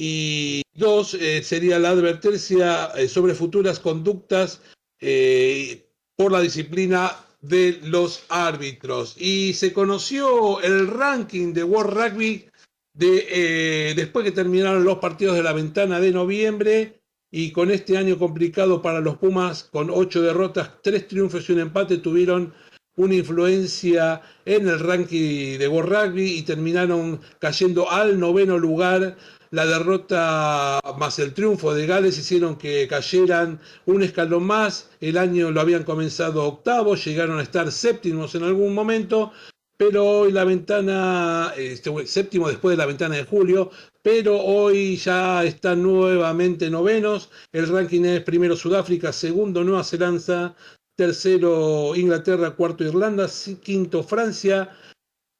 y 0.00 0.62
dos, 0.74 1.14
eh, 1.14 1.42
sería 1.42 1.76
la 1.80 1.88
advertencia 1.88 2.92
eh, 2.96 3.08
sobre 3.08 3.34
futuras 3.34 3.80
conductas 3.80 4.60
eh, 5.00 5.88
por 6.14 6.30
la 6.30 6.40
disciplina 6.40 7.16
de 7.40 7.80
los 7.82 8.22
árbitros. 8.28 9.16
Y 9.18 9.54
se 9.54 9.72
conoció 9.72 10.60
el 10.60 10.86
ranking 10.86 11.52
de 11.52 11.64
World 11.64 11.94
Rugby 11.94 12.46
de, 12.94 13.92
después 13.96 14.24
que 14.24 14.30
terminaron 14.30 14.84
los 14.84 14.98
partidos 14.98 15.34
de 15.34 15.42
la 15.42 15.52
ventana 15.52 15.98
de 15.98 16.12
noviembre 16.12 17.00
y 17.32 17.50
con 17.50 17.72
este 17.72 17.96
año 17.98 18.20
complicado 18.20 18.80
para 18.80 19.00
los 19.00 19.16
Pumas, 19.16 19.64
con 19.64 19.90
ocho 19.90 20.22
derrotas, 20.22 20.80
tres 20.80 21.08
triunfos 21.08 21.48
y 21.48 21.54
un 21.54 21.58
empate, 21.58 21.98
tuvieron 21.98 22.54
una 22.94 23.14
influencia 23.14 24.22
en 24.44 24.68
el 24.68 24.78
ranking 24.78 25.58
de 25.58 25.68
World 25.68 25.92
Rugby 25.92 26.38
y 26.38 26.42
terminaron 26.42 27.20
cayendo 27.40 27.90
al 27.90 28.18
noveno 28.20 28.58
lugar 28.58 29.16
la 29.50 29.66
derrota 29.66 30.80
más 30.98 31.18
el 31.18 31.34
triunfo 31.34 31.74
de 31.74 31.86
Gales 31.86 32.18
hicieron 32.18 32.56
que 32.56 32.86
cayeran 32.88 33.60
un 33.86 34.02
escalón 34.02 34.44
más. 34.44 34.90
El 35.00 35.18
año 35.18 35.50
lo 35.50 35.60
habían 35.60 35.84
comenzado 35.84 36.44
octavos, 36.44 37.04
llegaron 37.04 37.38
a 37.38 37.42
estar 37.42 37.70
séptimos 37.72 38.34
en 38.34 38.44
algún 38.44 38.74
momento, 38.74 39.32
pero 39.76 40.04
hoy 40.04 40.32
la 40.32 40.44
ventana, 40.44 41.52
este, 41.56 42.06
séptimo 42.06 42.48
después 42.48 42.72
de 42.72 42.78
la 42.78 42.86
ventana 42.86 43.16
de 43.16 43.24
julio, 43.24 43.70
pero 44.02 44.40
hoy 44.40 44.96
ya 44.96 45.44
están 45.44 45.82
nuevamente 45.82 46.70
novenos. 46.70 47.30
El 47.52 47.68
ranking 47.68 48.04
es 48.04 48.22
primero 48.22 48.56
Sudáfrica, 48.56 49.12
segundo 49.12 49.64
Nueva 49.64 49.84
Zelanda, 49.84 50.56
tercero 50.96 51.94
Inglaterra, 51.94 52.50
cuarto 52.50 52.84
Irlanda, 52.84 53.28
quinto 53.62 54.02
Francia, 54.02 54.76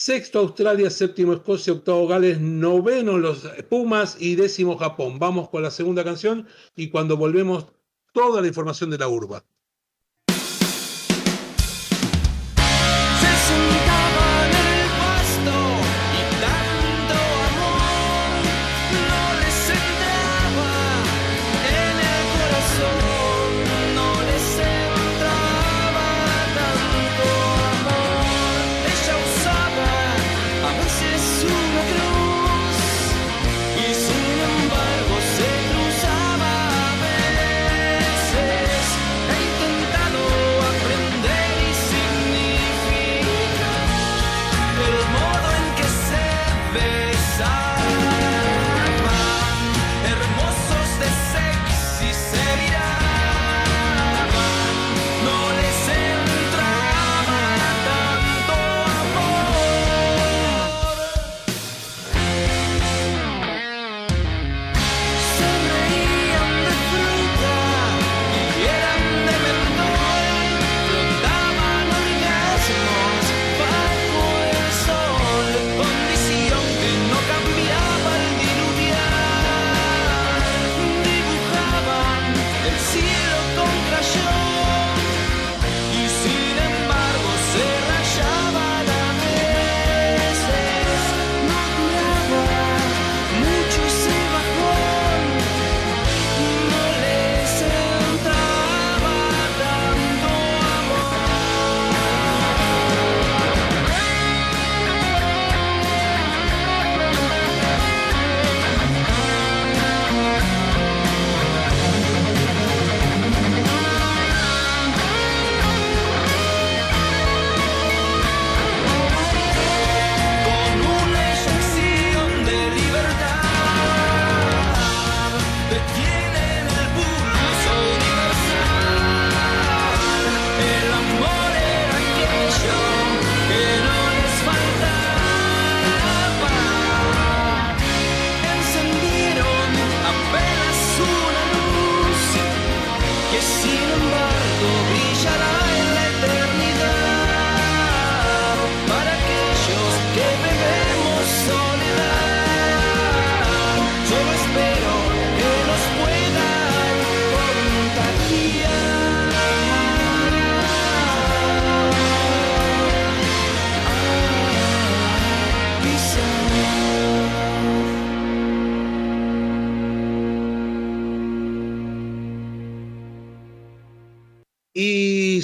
Sexto 0.00 0.38
Australia, 0.38 0.90
séptimo 0.90 1.32
Escocia, 1.32 1.72
octavo 1.72 2.06
Gales, 2.06 2.40
noveno 2.40 3.18
los 3.18 3.48
Pumas 3.68 4.16
y 4.20 4.36
décimo 4.36 4.78
Japón. 4.78 5.18
Vamos 5.18 5.48
con 5.48 5.60
la 5.64 5.72
segunda 5.72 6.04
canción 6.04 6.46
y 6.76 6.88
cuando 6.88 7.16
volvemos 7.16 7.66
toda 8.12 8.40
la 8.40 8.46
información 8.46 8.90
de 8.90 8.98
la 8.98 9.08
urba. 9.08 9.44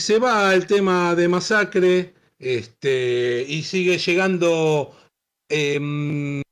Se 0.05 0.19
va 0.19 0.55
el 0.55 0.67
tema 0.67 1.15
de 1.15 1.29
masacre 1.29 2.13
este, 2.39 3.47
y 3.49 3.63
sigue 3.63 3.97
llegando 3.97 4.95
em, 5.49 6.43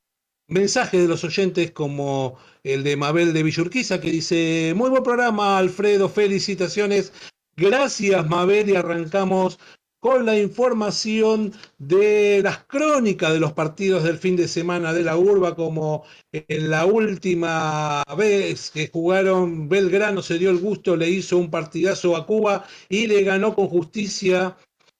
mensajes 0.48 1.02
de 1.02 1.06
los 1.08 1.22
oyentes 1.22 1.70
como 1.70 2.38
el 2.62 2.82
de 2.82 2.96
Mabel 2.96 3.34
de 3.34 3.42
Villurquiza 3.42 4.00
que 4.00 4.10
dice, 4.10 4.72
muy 4.74 4.88
buen 4.88 5.02
programa 5.02 5.58
Alfredo, 5.58 6.08
felicitaciones. 6.08 7.12
Gracias 7.54 8.26
Mabel 8.26 8.70
y 8.70 8.76
arrancamos 8.76 9.58
con 10.02 10.26
la 10.26 10.36
información 10.36 11.52
de 11.78 12.40
las 12.42 12.64
crónicas 12.64 13.32
de 13.32 13.38
los 13.38 13.52
partidos 13.52 14.02
del 14.02 14.18
fin 14.18 14.34
de 14.34 14.48
semana 14.48 14.92
de 14.92 15.04
la 15.04 15.16
urba, 15.16 15.54
como 15.54 16.02
en 16.32 16.70
la 16.70 16.86
última 16.86 18.02
vez 18.18 18.72
que 18.72 18.90
jugaron 18.92 19.68
Belgrano 19.68 20.20
se 20.20 20.38
dio 20.38 20.50
el 20.50 20.58
gusto, 20.58 20.96
le 20.96 21.08
hizo 21.08 21.38
un 21.38 21.52
partidazo 21.52 22.16
a 22.16 22.26
Cuba 22.26 22.66
y 22.88 23.06
le 23.06 23.22
ganó 23.22 23.54
con 23.54 23.68
justicia 23.68 24.56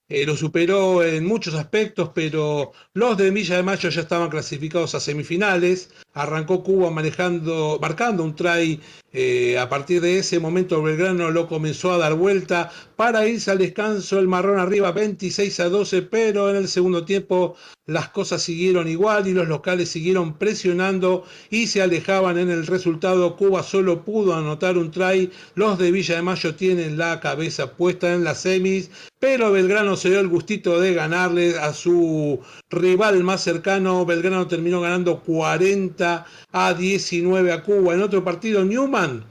eh, 0.09 0.25
lo 0.25 0.37
superó 0.37 1.03
en 1.03 1.25
muchos 1.25 1.55
aspectos, 1.55 2.11
pero 2.13 2.71
los 2.93 3.17
de 3.17 3.31
Villa 3.31 3.57
de 3.57 3.63
Mayo 3.63 3.89
ya 3.89 4.01
estaban 4.01 4.29
clasificados 4.29 4.93
a 4.95 4.99
semifinales. 4.99 5.89
Arrancó 6.13 6.63
Cuba 6.63 6.91
manejando, 6.91 7.79
marcando 7.81 8.23
un 8.23 8.35
try. 8.35 8.79
Eh, 9.15 9.59
a 9.59 9.69
partir 9.69 10.01
de 10.01 10.17
ese 10.17 10.39
momento 10.39 10.81
Belgrano 10.81 11.29
lo 11.29 11.47
comenzó 11.47 11.93
a 11.93 11.99
dar 11.99 12.15
vuelta 12.15 12.71
para 12.95 13.27
irse 13.27 13.51
al 13.51 13.59
descanso. 13.59 14.19
El 14.19 14.27
marrón 14.27 14.59
arriba 14.59 14.91
26 14.91 15.59
a 15.59 15.69
12, 15.69 16.01
pero 16.03 16.49
en 16.49 16.55
el 16.55 16.67
segundo 16.67 17.05
tiempo 17.05 17.55
las 17.85 18.09
cosas 18.09 18.41
siguieron 18.41 18.87
igual 18.87 19.27
y 19.27 19.33
los 19.33 19.47
locales 19.47 19.89
siguieron 19.89 20.37
presionando 20.37 21.25
y 21.49 21.67
se 21.67 21.81
alejaban 21.81 22.37
en 22.37 22.49
el 22.49 22.65
resultado. 22.65 23.35
Cuba 23.35 23.61
solo 23.61 24.03
pudo 24.03 24.35
anotar 24.35 24.77
un 24.77 24.89
try. 24.89 25.31
Los 25.55 25.77
de 25.77 25.91
Villa 25.91 26.15
de 26.15 26.21
Mayo 26.21 26.55
tienen 26.55 26.97
la 26.97 27.19
cabeza 27.19 27.73
puesta 27.73 28.13
en 28.13 28.23
las 28.23 28.41
semis, 28.41 28.89
pero 29.19 29.51
Belgrano 29.51 29.95
se 29.95 30.09
dio 30.09 30.19
el 30.19 30.27
gustito 30.27 30.79
de 30.79 30.93
ganarle 30.93 31.59
a 31.59 31.73
su 31.73 32.39
rival 32.69 33.23
más 33.23 33.43
cercano. 33.43 34.05
Belgrano 34.05 34.47
terminó 34.47 34.81
ganando 34.81 35.21
40 35.21 36.02
a 36.51 36.73
19 36.73 37.51
a 37.51 37.63
Cuba. 37.63 37.93
En 37.93 38.01
otro 38.01 38.23
partido, 38.23 38.63
Newman 38.63 39.25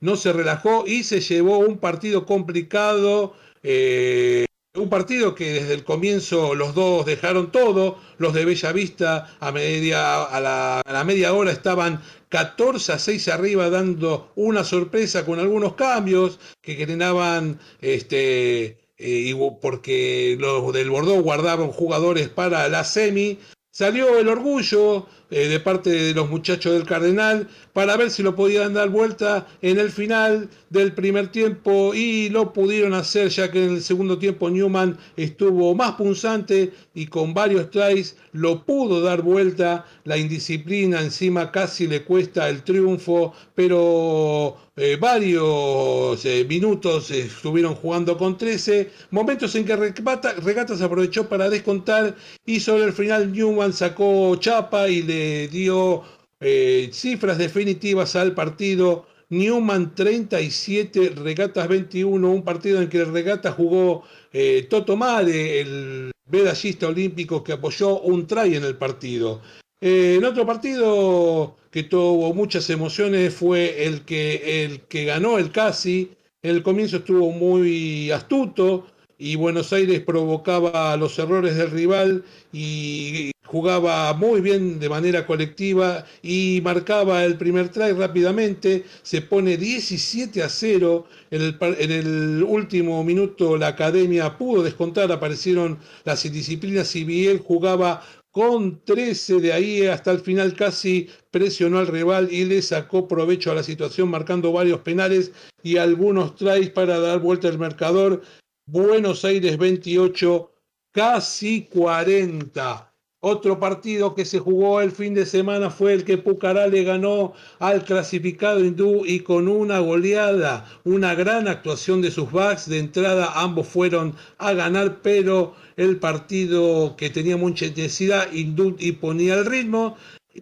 no 0.00 0.16
se 0.16 0.32
relajó 0.32 0.84
y 0.86 1.04
se 1.04 1.20
llevó 1.20 1.58
un 1.58 1.78
partido 1.78 2.26
complicado. 2.26 3.34
Eh, 3.62 4.46
un 4.74 4.88
partido 4.88 5.34
que 5.34 5.54
desde 5.54 5.74
el 5.74 5.84
comienzo 5.84 6.54
los 6.54 6.74
dos 6.74 7.04
dejaron 7.04 7.50
todo, 7.50 7.98
los 8.18 8.32
de 8.32 8.44
Bella 8.44 8.72
Vista 8.72 9.36
a, 9.40 9.50
media, 9.50 10.22
a, 10.24 10.40
la, 10.40 11.04
media 11.04 11.32
hora 11.32 11.50
estaban 11.50 12.00
14 12.28 12.92
a 12.92 12.98
6 12.98 13.28
arriba 13.28 13.70
dando 13.70 14.32
una 14.36 14.64
sorpresa 14.64 15.24
con 15.24 15.40
algunos 15.40 15.74
cambios 15.74 16.38
que 16.60 16.74
generaban 16.74 17.58
este, 17.80 18.78
eh, 18.98 19.34
porque 19.60 20.36
los 20.38 20.72
del 20.72 20.90
Bordeaux 20.90 21.22
guardaron 21.22 21.72
jugadores 21.72 22.28
para 22.28 22.68
la 22.68 22.84
semi, 22.84 23.38
salió 23.70 24.18
el 24.18 24.28
orgullo 24.28 25.06
eh, 25.30 25.48
de 25.48 25.60
parte 25.60 25.90
de 25.90 26.14
los 26.14 26.30
muchachos 26.30 26.72
del 26.72 26.84
Cardenal 26.84 27.48
para 27.72 27.96
ver 27.96 28.10
si 28.10 28.22
lo 28.22 28.34
podían 28.34 28.74
dar 28.74 28.88
vuelta 28.88 29.46
en 29.62 29.78
el 29.78 29.90
final 29.90 30.48
del 30.70 30.92
primer 30.92 31.28
tiempo 31.28 31.94
y 31.94 32.28
lo 32.30 32.52
pudieron 32.52 32.94
hacer 32.94 33.28
ya 33.28 33.50
que 33.50 33.64
en 33.64 33.74
el 33.74 33.82
segundo 33.82 34.18
tiempo 34.18 34.50
Newman 34.50 34.98
estuvo 35.16 35.74
más 35.74 35.92
punzante 35.92 36.72
y 36.94 37.06
con 37.06 37.34
varios 37.34 37.70
tries 37.70 38.16
lo 38.32 38.64
pudo 38.64 39.00
dar 39.00 39.22
vuelta. 39.22 39.84
La 40.04 40.16
indisciplina 40.16 41.00
encima 41.00 41.50
casi 41.52 41.86
le 41.86 42.02
cuesta 42.04 42.48
el 42.48 42.62
triunfo, 42.62 43.34
pero 43.54 44.56
eh, 44.76 44.96
varios 44.98 46.24
eh, 46.24 46.46
minutos 46.48 47.10
estuvieron 47.10 47.74
jugando 47.74 48.16
con 48.16 48.38
13, 48.38 48.90
momentos 49.10 49.54
en 49.56 49.64
que 49.64 49.74
Regata, 49.74 50.34
Regata 50.34 50.76
se 50.76 50.84
aprovechó 50.84 51.28
para 51.28 51.50
descontar 51.50 52.14
y 52.46 52.60
sobre 52.60 52.84
el 52.84 52.92
final 52.92 53.32
Newman 53.32 53.72
sacó 53.72 54.36
chapa 54.36 54.88
y 54.88 55.02
le 55.02 55.17
dio 55.50 56.04
eh, 56.40 56.90
cifras 56.92 57.38
definitivas 57.38 58.16
al 58.16 58.34
partido. 58.34 59.06
Newman 59.30 59.94
37, 59.94 61.12
Regatas 61.16 61.68
21, 61.68 62.30
un 62.30 62.42
partido 62.42 62.80
en 62.80 62.88
que 62.88 62.98
el 62.98 63.12
Regata 63.12 63.52
jugó 63.52 64.04
eh, 64.32 64.66
Toto 64.70 64.96
Mare, 64.96 65.60
el 65.60 66.10
medallista 66.30 66.88
olímpico 66.88 67.44
que 67.44 67.52
apoyó 67.52 68.00
un 68.00 68.26
try 68.26 68.56
en 68.56 68.64
el 68.64 68.76
partido. 68.76 69.42
Eh, 69.80 70.16
en 70.18 70.24
otro 70.24 70.46
partido 70.46 71.56
que 71.70 71.82
tuvo 71.84 72.32
muchas 72.32 72.70
emociones 72.70 73.34
fue 73.34 73.84
el 73.84 74.02
que, 74.06 74.64
el 74.64 74.80
que 74.82 75.04
ganó 75.04 75.38
el 75.38 75.50
Casi. 75.50 76.10
En 76.42 76.56
el 76.56 76.62
comienzo 76.62 76.98
estuvo 76.98 77.30
muy 77.30 78.10
astuto 78.10 78.86
y 79.18 79.34
Buenos 79.34 79.72
Aires 79.72 80.00
provocaba 80.00 80.96
los 80.96 81.18
errores 81.18 81.56
del 81.56 81.70
rival 81.70 82.24
y 82.52 83.32
jugaba 83.44 84.12
muy 84.12 84.40
bien 84.40 84.78
de 84.78 84.88
manera 84.88 85.26
colectiva 85.26 86.04
y 86.22 86.60
marcaba 86.62 87.24
el 87.24 87.36
primer 87.36 87.70
try 87.70 87.92
rápidamente, 87.92 88.84
se 89.02 89.22
pone 89.22 89.56
17 89.56 90.42
a 90.42 90.48
0, 90.48 91.06
en 91.30 91.90
el, 91.90 92.42
último 92.42 93.02
minuto 93.02 93.56
la 93.56 93.68
academia 93.68 94.36
pudo 94.36 94.62
descontar, 94.62 95.10
aparecieron 95.10 95.78
las 96.04 96.24
indisciplinas 96.24 96.94
y 96.94 97.04
Biel 97.04 97.38
jugaba 97.38 98.02
con 98.30 98.84
13 98.84 99.40
de 99.40 99.52
ahí 99.52 99.86
hasta 99.86 100.10
el 100.10 100.20
final. 100.20 100.54
Casi 100.54 101.08
presionó 101.30 101.78
al 101.78 101.86
rival 101.86 102.28
y 102.30 102.44
le 102.44 102.62
sacó 102.62 103.08
provecho 103.08 103.50
a 103.50 103.54
la 103.54 103.62
situación 103.62 104.10
marcando 104.10 104.52
varios 104.52 104.80
penales 104.80 105.32
y 105.62 105.78
algunos 105.78 106.36
tries 106.36 106.70
para 106.70 106.98
dar 107.00 107.20
vuelta 107.20 107.48
al 107.48 107.58
marcador. 107.58 108.22
Buenos 108.70 109.24
Aires 109.24 109.56
28, 109.56 110.52
casi 110.92 111.62
40. 111.72 112.92
Otro 113.20 113.58
partido 113.58 114.14
que 114.14 114.26
se 114.26 114.40
jugó 114.40 114.82
el 114.82 114.92
fin 114.92 115.14
de 115.14 115.24
semana 115.24 115.70
fue 115.70 115.94
el 115.94 116.04
que 116.04 116.18
Pucará 116.18 116.66
le 116.66 116.84
ganó 116.84 117.32
al 117.60 117.82
clasificado 117.82 118.62
hindú 118.62 119.06
y 119.06 119.20
con 119.20 119.48
una 119.48 119.78
goleada, 119.78 120.66
una 120.84 121.14
gran 121.14 121.48
actuación 121.48 122.02
de 122.02 122.10
sus 122.10 122.30
backs. 122.30 122.68
De 122.68 122.78
entrada 122.78 123.40
ambos 123.40 123.68
fueron 123.68 124.14
a 124.36 124.52
ganar, 124.52 125.00
pero 125.00 125.54
el 125.78 125.96
partido 125.96 126.94
que 126.94 127.08
tenía 127.08 127.38
mucha 127.38 127.64
intensidad, 127.64 128.30
hindú 128.34 128.76
y 128.78 128.92
ponía 128.92 129.32
el 129.36 129.46
ritmo 129.46 129.96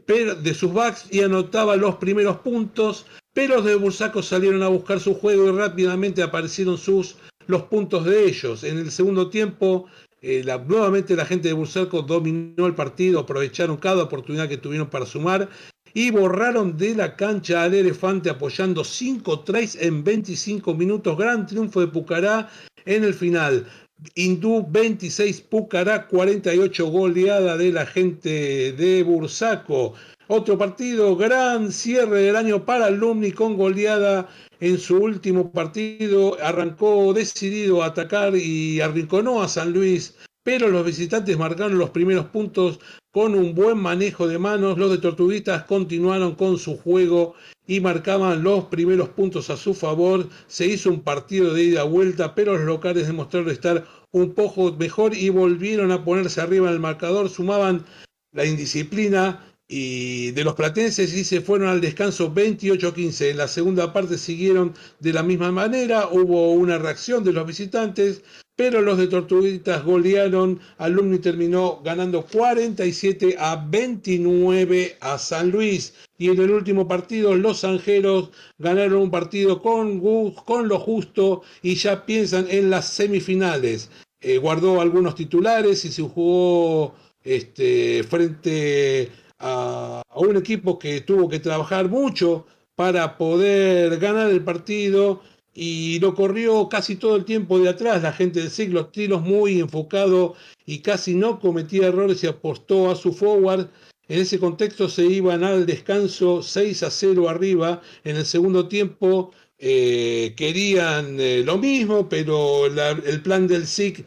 pero 0.05 0.35
de 0.35 0.53
sus 0.53 0.75
backs 0.75 1.07
y 1.13 1.23
anotaba 1.23 1.77
los 1.77 1.95
primeros 1.95 2.39
puntos, 2.39 3.07
pero 3.33 3.59
los 3.59 3.65
de 3.65 3.77
Bursaco 3.77 4.21
salieron 4.21 4.65
a 4.65 4.69
buscar 4.69 4.99
su 4.99 5.15
juego 5.15 5.49
y 5.49 5.53
rápidamente 5.53 6.25
aparecieron 6.25 6.77
sus 6.77 7.17
los 7.47 7.63
puntos 7.65 8.05
de 8.05 8.27
ellos. 8.27 8.65
En 8.65 8.79
el 8.79 8.91
segundo 8.91 9.31
tiempo 9.31 9.87
eh, 10.23 10.45
nuevamente 10.67 11.15
la 11.15 11.27
gente 11.27 11.49
de 11.49 11.55
Bursaco 11.55 12.03
dominó 12.03 12.67
el 12.67 12.75
partido, 12.75 13.21
aprovecharon 13.21 13.77
cada 13.77 14.03
oportunidad 14.03 14.49
que 14.49 14.57
tuvieron 14.57 14.89
para 14.89 15.07
sumar 15.07 15.49
y 15.95 16.11
borraron 16.11 16.77
de 16.77 16.95
la 16.95 17.17
cancha 17.17 17.63
al 17.63 17.75
elefante 17.75 18.29
apoyando 18.29 18.83
5 18.83 19.41
tries 19.41 19.77
en 19.77 20.03
25 20.03 20.75
minutos. 20.75 21.17
Gran 21.17 21.47
triunfo 21.47 21.81
de 21.81 21.87
Pucará 21.87 22.51
en 22.85 23.05
el 23.05 23.15
final. 23.15 23.67
Hindú 24.15 24.67
26, 24.69 25.43
Pucará 25.43 26.07
48, 26.07 26.87
goleada 26.87 27.57
de 27.57 27.73
la 27.73 27.87
gente 27.87 28.73
de 28.73 29.03
Bursaco. 29.03 29.95
Otro 30.29 30.59
partido, 30.59 31.15
gran 31.15 31.71
cierre 31.71 32.23
del 32.23 32.35
año 32.35 32.65
para 32.65 32.87
Alumni 32.87 33.31
con 33.31 33.57
goleada 33.57 34.29
en 34.59 34.77
su 34.77 34.97
último 34.97 35.53
partido. 35.53 36.37
Arrancó 36.43 37.13
decidido 37.15 37.83
a 37.83 37.87
atacar 37.87 38.35
y 38.35 38.81
arrinconó 38.81 39.41
a 39.41 39.47
San 39.47 39.73
Luis, 39.73 40.17
pero 40.43 40.67
los 40.67 40.85
visitantes 40.85 41.39
marcaron 41.39 41.79
los 41.79 41.91
primeros 41.91 42.27
puntos 42.27 42.81
con 43.13 43.37
un 43.37 43.55
buen 43.55 43.79
manejo 43.79 44.27
de 44.27 44.41
manos. 44.41 44.79
Los 44.79 44.91
de 44.91 44.99
Tortuguitas 44.99 45.63
continuaron 45.63 46.35
con 46.35 46.59
su 46.59 46.77
juego 46.77 47.35
y 47.69 47.79
marcaban 47.79 48.43
los 48.43 48.65
primeros 48.65 49.11
puntos 49.11 49.49
a 49.49 49.57
su 49.57 49.75
favor. 49.75 50.29
Se 50.49 50.67
hizo 50.67 50.91
un 50.91 51.03
partido 51.03 51.55
de 51.55 51.63
ida 51.63 51.85
vuelta, 51.85 52.35
pero 52.35 52.57
los 52.57 52.67
locales 52.67 53.07
demostraron 53.07 53.51
estar 53.51 53.87
un 54.11 54.33
poco 54.35 54.73
mejor 54.73 55.15
y 55.15 55.29
volvieron 55.29 55.93
a 55.93 56.05
ponerse 56.05 56.41
arriba 56.41 56.67
en 56.67 56.75
el 56.75 56.81
marcador. 56.81 57.29
Sumaban 57.29 57.85
la 58.33 58.45
indisciplina 58.45 59.53
y 59.69 60.31
de 60.31 60.45
los 60.45 60.55
platenses 60.55 61.13
y 61.15 61.25
se 61.25 61.41
fueron 61.41 61.69
al 61.69 61.81
descanso 61.81 62.33
28-15. 62.33 63.31
En 63.31 63.39
la 63.39 63.49
segunda 63.49 63.93
parte 63.93 64.19
siguieron 64.19 64.75
de 65.01 65.13
la 65.13 65.23
misma 65.23 65.51
manera, 65.51 66.09
hubo 66.09 66.53
una 66.53 66.79
reacción 66.79 67.25
de 67.25 67.33
los 67.33 67.47
visitantes, 67.47 68.23
pero 68.55 68.81
los 68.81 68.97
de 68.97 69.09
Tortuguitas 69.09 69.85
golearon, 69.85 70.61
Alumni 70.79 71.19
terminó 71.19 71.83
ganando 71.85 72.25
47 72.25 73.37
a 73.39 73.57
29 73.57 74.97
a 75.01 75.19
San 75.19 75.51
Luis. 75.51 75.95
Y 76.17 76.31
en 76.31 76.41
el 76.41 76.51
último 76.53 76.89
partido, 76.89 77.35
los 77.35 77.65
Anjeros 77.65 78.31
ganaron 78.57 79.03
un 79.03 79.11
partido 79.11 79.61
con, 79.61 80.01
con 80.01 80.69
lo 80.69 80.79
justo 80.79 81.43
y 81.61 81.75
ya 81.75 82.07
piensan 82.07 82.47
en 82.49 82.71
las 82.71 82.89
semifinales. 82.89 83.91
Eh, 84.23 84.39
guardó 84.39 84.81
algunos 84.81 85.15
titulares 85.15 85.85
y 85.85 85.93
se 85.93 86.03
jugó 86.03 86.95
este, 87.23 88.03
frente 88.05 89.11
a, 89.39 90.03
un 90.15 90.37
equipo 90.37 90.79
que 90.79 91.01
tuvo 91.01 91.29
que 91.29 91.41
trabajar 91.41 91.89
mucho 91.89 92.47
para 92.75 93.17
poder 93.17 93.99
ganar 93.99 94.31
el 94.31 94.43
partido 94.43 95.23
y 95.55 95.99
lo 96.01 96.15
corrió 96.15 96.69
casi 96.69 96.97
todo 96.97 97.17
el 97.17 97.25
tiempo 97.25 97.59
de 97.59 97.71
atrás. 97.71 98.03
La 98.03 98.13
gente 98.13 98.41
del 98.41 98.51
SIC, 98.51 98.73
los 98.73 98.93
tiros 98.93 99.23
muy 99.23 99.61
enfocado 99.61 100.35
y 100.67 100.81
casi 100.81 101.15
no 101.15 101.41
cometía 101.41 101.89
errores 101.89 102.23
y 102.23 102.27
apostó 102.27 102.91
a 102.91 102.97
su 102.97 103.13
forward. 103.13 103.69
En 104.09 104.21
ese 104.21 104.39
contexto 104.39 104.89
se 104.89 105.05
iban 105.05 105.43
al 105.43 105.67
descanso 105.67 106.43
6 106.43 106.83
a 106.83 106.91
0 106.91 107.29
arriba. 107.29 107.81
En 108.05 108.17
el 108.17 108.27
segundo 108.27 108.69
tiempo 108.69 109.33
eh, 109.59 110.35
querían 110.37 111.19
eh, 111.19 111.43
lo 111.45 111.57
mismo, 111.57 112.09
pero 112.09 112.67
el 112.67 113.23
plan 113.23 113.47
del 113.49 113.67
SIC 113.67 114.05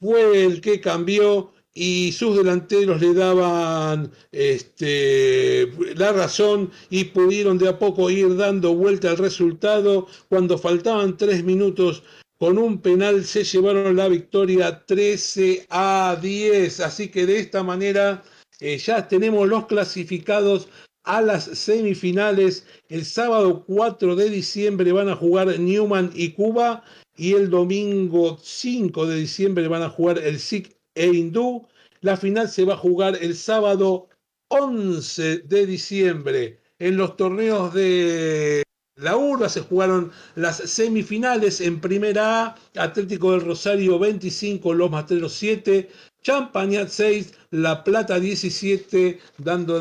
fue 0.00 0.44
el 0.44 0.60
que 0.60 0.80
cambió 0.80 1.52
y 1.74 2.12
sus 2.12 2.36
delanteros 2.36 3.00
le 3.00 3.14
daban 3.14 4.12
este, 4.30 5.72
la 5.96 6.12
razón 6.12 6.70
y 6.90 7.04
pudieron 7.04 7.58
de 7.58 7.68
a 7.68 7.78
poco 7.78 8.10
ir 8.10 8.36
dando 8.36 8.74
vuelta 8.74 9.10
al 9.10 9.18
resultado. 9.18 10.06
Cuando 10.28 10.58
faltaban 10.58 11.16
tres 11.16 11.44
minutos 11.44 12.02
con 12.38 12.58
un 12.58 12.80
penal 12.80 13.24
se 13.24 13.44
llevaron 13.44 13.96
la 13.96 14.08
victoria 14.08 14.84
13 14.84 15.66
a 15.70 16.18
10. 16.20 16.80
Así 16.80 17.08
que 17.08 17.24
de 17.24 17.38
esta 17.38 17.62
manera 17.62 18.22
eh, 18.60 18.76
ya 18.76 19.08
tenemos 19.08 19.48
los 19.48 19.66
clasificados 19.66 20.68
a 21.04 21.22
las 21.22 21.44
semifinales. 21.44 22.66
El 22.88 23.06
sábado 23.06 23.64
4 23.66 24.14
de 24.14 24.28
diciembre 24.28 24.92
van 24.92 25.08
a 25.08 25.16
jugar 25.16 25.58
Newman 25.58 26.10
y 26.14 26.32
Cuba. 26.32 26.84
Y 27.16 27.34
el 27.34 27.50
domingo 27.50 28.38
5 28.42 29.06
de 29.06 29.16
diciembre 29.16 29.68
van 29.68 29.82
a 29.82 29.90
jugar 29.90 30.18
el 30.18 30.38
SIC 30.38 30.81
e 30.94 31.06
Hindú. 31.06 31.66
La 32.00 32.16
final 32.16 32.48
se 32.48 32.64
va 32.64 32.74
a 32.74 32.78
jugar 32.78 33.18
el 33.20 33.36
sábado 33.36 34.08
11 34.48 35.38
de 35.38 35.66
diciembre. 35.66 36.60
En 36.78 36.96
los 36.96 37.16
torneos 37.16 37.72
de 37.72 38.62
la 38.96 39.16
urba 39.16 39.48
se 39.48 39.62
jugaron 39.62 40.12
las 40.34 40.58
semifinales 40.58 41.60
en 41.62 41.80
primera 41.80 42.44
A, 42.44 42.56
Atlético 42.76 43.32
del 43.32 43.40
Rosario 43.40 43.98
25, 43.98 44.74
Los 44.74 44.90
Matreros 44.90 45.32
7, 45.32 45.88
Champañat 46.22 46.88
6, 46.88 47.32
La 47.50 47.82
Plata 47.82 48.20
17, 48.20 49.18
dando 49.38 49.80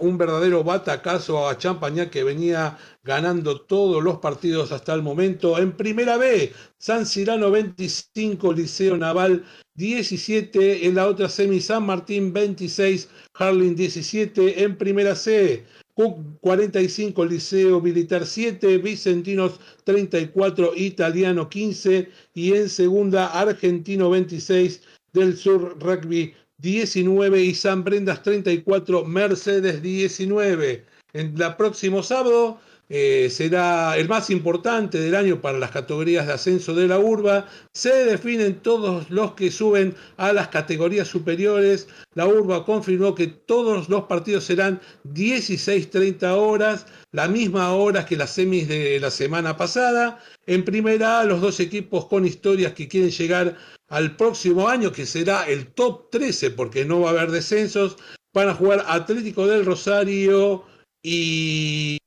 un 0.00 0.18
verdadero 0.18 0.62
batacazo 0.62 1.48
a 1.48 1.56
Champañat 1.56 2.10
que 2.10 2.22
venía 2.22 2.76
ganando 3.02 3.62
todos 3.62 4.04
los 4.04 4.18
partidos 4.18 4.72
hasta 4.72 4.92
el 4.92 5.02
momento. 5.02 5.58
En 5.58 5.72
primera 5.72 6.18
B, 6.18 6.52
San 6.78 7.06
Cirano 7.06 7.50
25, 7.50 8.52
Liceo 8.52 8.96
Naval 8.96 9.42
17, 9.80 10.86
en 10.86 10.94
la 10.94 11.08
otra 11.08 11.30
semi 11.30 11.58
San 11.58 11.86
Martín 11.86 12.34
26, 12.34 13.08
Harling 13.32 13.74
17, 13.74 14.62
en 14.62 14.76
primera 14.76 15.14
C. 15.14 15.64
Cook 15.94 16.18
45, 16.42 17.24
Liceo 17.24 17.80
Militar 17.80 18.26
7, 18.26 18.76
Vicentinos 18.76 19.58
34, 19.84 20.72
Italiano 20.76 21.48
15 21.48 22.10
y 22.34 22.52
en 22.52 22.68
segunda 22.68 23.28
Argentino 23.28 24.10
26, 24.10 24.82
del 25.14 25.36
Sur 25.36 25.78
Rugby 25.80 26.34
19 26.58 27.42
y 27.42 27.54
San 27.54 27.82
Brendas 27.82 28.22
34, 28.22 29.06
Mercedes 29.06 29.80
19. 29.80 30.84
En 31.14 31.38
la 31.38 31.56
próximo 31.56 32.02
sábado 32.02 32.60
eh, 32.92 33.30
será 33.30 33.96
el 33.96 34.08
más 34.08 34.30
importante 34.30 34.98
del 34.98 35.14
año 35.14 35.40
para 35.40 35.58
las 35.58 35.70
categorías 35.70 36.26
de 36.26 36.32
ascenso 36.32 36.74
de 36.74 36.88
la 36.88 36.98
urba. 36.98 37.46
Se 37.72 38.04
definen 38.04 38.56
todos 38.56 39.08
los 39.10 39.34
que 39.34 39.52
suben 39.52 39.94
a 40.16 40.32
las 40.32 40.48
categorías 40.48 41.06
superiores. 41.06 41.86
La 42.14 42.26
urba 42.26 42.64
confirmó 42.64 43.14
que 43.14 43.28
todos 43.28 43.88
los 43.88 44.04
partidos 44.06 44.42
serán 44.42 44.80
16-30 45.04 46.34
horas, 46.34 46.86
la 47.12 47.28
misma 47.28 47.72
hora 47.74 48.04
que 48.04 48.16
las 48.16 48.34
semis 48.34 48.66
de 48.66 48.98
la 48.98 49.12
semana 49.12 49.56
pasada. 49.56 50.18
En 50.46 50.64
primera, 50.64 51.22
los 51.22 51.40
dos 51.40 51.60
equipos 51.60 52.06
con 52.06 52.26
historias 52.26 52.72
que 52.72 52.88
quieren 52.88 53.10
llegar 53.10 53.56
al 53.88 54.16
próximo 54.16 54.68
año, 54.68 54.90
que 54.90 55.06
será 55.06 55.44
el 55.44 55.68
top 55.68 56.10
13, 56.10 56.50
porque 56.50 56.84
no 56.84 57.02
va 57.02 57.10
a 57.10 57.12
haber 57.12 57.30
descensos, 57.30 57.98
van 58.34 58.48
a 58.48 58.54
jugar 58.54 58.84
Atlético 58.88 59.46
del 59.46 59.64
Rosario 59.64 60.64
y 61.04 61.99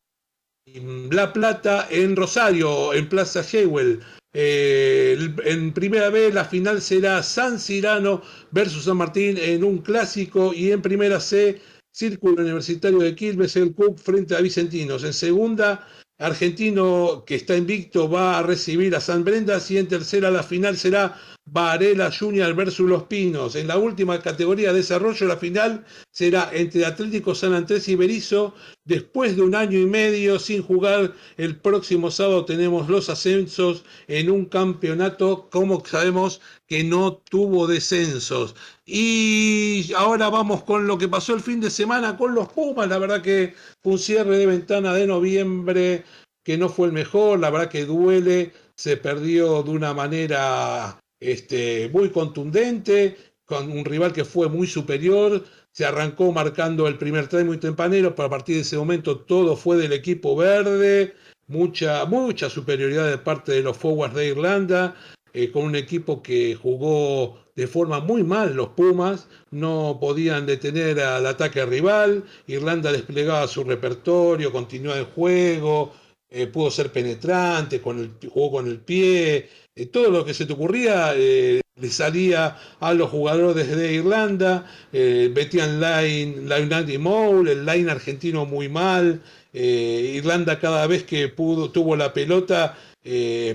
la 1.12 1.32
Plata 1.34 1.88
en 1.90 2.16
Rosario, 2.16 2.94
en 2.94 3.08
Plaza 3.08 3.42
Hewell. 3.42 4.00
Eh, 4.36 5.16
en 5.46 5.74
primera 5.74 6.10
vez 6.10 6.34
la 6.34 6.46
final 6.46 6.82
será 6.82 7.22
San 7.22 7.60
Cirano 7.60 8.24
versus 8.52 8.86
San 8.86 8.98
Martín 8.98 9.38
en 9.38 9.64
un 9.64 9.78
clásico 9.78 10.54
y 10.54 10.72
en 10.72 10.82
primera 10.82 11.20
C 11.20 11.62
Círculo 11.92 12.42
Universitario 12.42 12.98
de 12.98 13.14
Quilmes 13.14 13.56
el 13.56 13.76
CUP 13.76 14.00
frente 14.00 14.36
a 14.36 14.42
Vicentinos. 14.42 15.04
En 15.04 15.14
segunda 15.14 15.88
Argentino 16.18 17.24
que 17.28 17.36
está 17.36 17.56
invicto 17.56 18.10
va 18.10 18.40
a 18.40 18.44
recibir 18.44 18.96
a 18.96 19.00
San 19.00 19.24
Brendas 19.24 19.70
y 19.70 19.78
en 19.78 19.88
tercera 19.88 20.32
la 20.32 20.42
final 20.42 20.76
será 20.78 21.16
Varela 21.46 22.10
Junior 22.12 22.54
versus 22.56 22.90
Los 22.90 23.04
Pinos. 23.04 23.56
En 23.56 23.68
la 23.68 23.78
última 23.78 24.20
categoría 24.22 24.72
de 24.72 24.80
desarrollo, 24.80 25.28
la 25.28 25.38
final 25.38 25.86
será 26.12 26.50
entre 26.54 26.86
Atlético 26.86 27.36
San 27.36 27.54
Andrés 27.54 27.88
y 27.90 27.96
Berizo. 27.96 28.56
Después 28.86 29.36
de 29.36 29.42
un 29.42 29.54
año 29.54 29.78
y 29.78 29.86
medio 29.86 30.40
sin 30.40 30.64
jugar, 30.64 31.14
el 31.38 31.58
próximo 31.58 32.12
sábado 32.12 32.46
tenemos 32.46 32.90
los 32.90 33.10
ascensos 33.10 33.84
en 34.08 34.32
un 34.32 34.46
campeonato, 34.46 35.50
como 35.50 35.86
sabemos, 35.86 36.42
que 36.68 36.84
no 36.84 37.14
tuvo 37.30 37.68
descensos. 37.68 38.56
Y 38.86 39.92
ahora 39.98 40.30
vamos 40.30 40.64
con 40.64 40.88
lo 40.88 40.98
que 40.98 41.08
pasó 41.10 41.34
el 41.34 41.42
fin 41.42 41.60
de 41.60 41.70
semana 41.70 42.18
con 42.18 42.34
los 42.36 42.48
Pumas. 42.50 42.88
La 42.88 43.00
verdad 43.00 43.22
que 43.22 43.54
fue 43.82 43.94
un 43.94 44.00
cierre 44.00 44.38
de 44.38 44.46
ventana 44.46 44.94
de 44.94 45.08
noviembre 45.08 46.04
que 46.44 46.58
no 46.58 46.70
fue 46.70 46.88
el 46.88 46.94
mejor. 46.94 47.40
La 47.40 47.50
verdad 47.50 47.70
que 47.70 47.86
duele. 47.86 48.54
Se 48.76 48.98
perdió 48.98 49.62
de 49.62 49.70
una 49.70 49.94
manera 49.94 51.00
este, 51.24 51.90
muy 51.90 52.10
contundente, 52.10 53.18
con 53.46 53.72
un 53.72 53.86
rival 53.86 54.14
que 54.14 54.26
fue 54.26 54.50
muy 54.50 54.68
superior, 54.68 55.44
se 55.72 55.86
arrancó 55.86 56.32
marcando 56.32 56.88
el 56.88 56.98
primer 56.98 57.28
try 57.28 57.44
muy 57.44 57.58
tempranero, 57.58 58.16
pero 58.16 58.28
a 58.28 58.30
partir 58.30 58.56
de 58.56 58.62
ese 58.62 58.78
momento 58.78 59.20
todo 59.20 59.56
fue 59.56 59.78
del 59.78 59.94
equipo 59.94 60.36
verde, 60.36 61.14
mucha, 61.48 62.06
mucha 62.06 62.50
superioridad 62.50 63.10
de 63.10 63.18
parte 63.18 63.54
de 63.54 63.62
los 63.62 63.78
forwards 63.78 64.16
de 64.16 64.28
Irlanda, 64.28 64.96
eh, 65.34 65.52
con 65.52 65.64
un 65.64 65.76
equipo 65.76 66.22
que 66.22 66.56
jugó 66.56 67.40
de 67.56 67.68
forma 67.68 68.00
muy 68.00 68.24
mal 68.24 68.54
los 68.54 68.70
Pumas, 68.70 69.28
no 69.52 69.98
podían 70.00 70.46
detener 70.46 71.00
al 71.00 71.26
ataque 71.26 71.66
rival, 71.66 72.24
Irlanda 72.48 72.92
desplegaba 72.92 73.48
su 73.48 73.64
repertorio, 73.64 74.52
continuó 74.52 74.94
el 74.96 75.06
juego, 75.06 75.94
eh, 76.30 76.48
pudo 76.48 76.72
ser 76.72 76.92
penetrante, 76.92 77.80
con 77.82 78.00
el, 78.00 78.30
jugó 78.30 78.52
con 78.52 78.68
el 78.68 78.80
pie, 78.80 79.50
eh, 79.76 79.88
todo 79.88 80.12
lo 80.12 80.24
que 80.24 80.36
se 80.36 80.46
te 80.46 80.54
ocurría 80.54 81.14
eh, 81.16 81.62
le 81.76 81.90
salía 81.90 82.58
a 82.80 82.94
los 82.94 83.10
jugadores 83.10 83.76
de 83.76 83.94
Irlanda, 83.94 84.70
eh, 84.92 85.32
metían 85.34 85.80
line, 85.82 86.44
line 86.48 87.00
Mole, 87.00 87.54
el 87.54 87.66
line 87.66 87.90
argentino 87.90 88.46
muy 88.46 88.70
mal, 88.70 89.22
Irlanda 89.52 90.60
cada 90.60 90.88
vez 90.88 91.04
que 91.04 91.28
pudo, 91.30 91.72
tuvo 91.72 91.96
la 91.96 92.12
pelota 92.14 92.76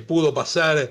pudo 0.07 0.33
pasar 0.33 0.91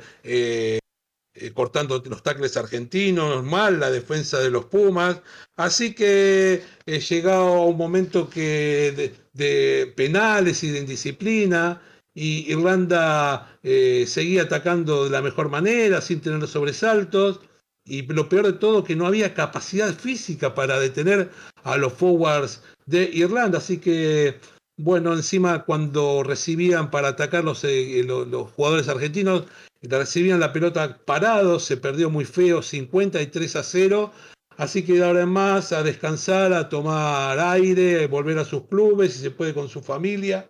cortando 1.54 2.04
los 2.06 2.24
tacles 2.24 2.58
argentinos, 2.58 3.42
mal 3.44 3.80
la 3.80 3.90
defensa 3.90 4.40
de 4.40 4.50
los 4.50 4.66
Pumas, 4.66 5.22
así 5.56 5.94
que 5.94 6.62
llegado 6.86 7.63
un 7.63 7.78
momento 7.78 8.30
que 8.30 9.13
de 9.34 9.94
penales 9.96 10.63
y 10.63 10.72
de 10.72 10.80
indisciplina, 10.80 11.82
y 12.20 12.52
Irlanda 12.52 13.60
eh, 13.62 14.06
seguía 14.08 14.42
atacando 14.42 15.04
de 15.04 15.12
la 15.12 15.22
mejor 15.22 15.50
manera, 15.50 16.02
sin 16.02 16.20
tener 16.20 16.48
sobresaltos. 16.48 17.42
Y 17.86 18.02
lo 18.08 18.28
peor 18.28 18.48
de 18.48 18.54
todo, 18.54 18.84
que 18.84 18.96
no 18.96 19.06
había 19.06 19.36
capacidad 19.36 19.94
física 19.94 20.56
para 20.56 20.80
detener 20.80 21.30
a 21.64 21.78
los 21.78 21.94
forwards 21.94 22.64
de 22.88 23.04
Irlanda. 23.14 23.60
Así 23.60 23.78
que, 23.78 24.40
bueno, 24.78 25.14
encima 25.14 25.64
cuando 25.64 26.24
recibían 26.24 26.90
para 26.90 27.10
atacar 27.10 27.44
los, 27.44 27.64
eh, 27.64 28.04
los, 28.04 28.50
jugadores 28.50 28.88
argentinos, 28.90 29.44
recibían 29.84 30.40
la 30.40 30.54
pelota 30.54 30.98
parados, 31.06 31.66
se 31.66 31.78
perdió 31.78 32.10
muy 32.10 32.26
feo, 32.26 32.64
53 32.64 33.56
a 33.58 33.62
0. 33.62 34.12
Así 34.58 34.82
que 34.82 35.04
ahora 35.04 35.28
más 35.28 35.72
a 35.72 35.84
descansar, 35.84 36.52
a 36.52 36.68
tomar 36.68 37.38
aire, 37.38 38.08
volver 38.08 38.40
a 38.40 38.44
sus 38.44 38.64
clubes, 38.64 39.14
si 39.14 39.20
se 39.20 39.30
puede 39.30 39.54
con 39.54 39.70
su 39.70 39.82
familia. 39.82 40.50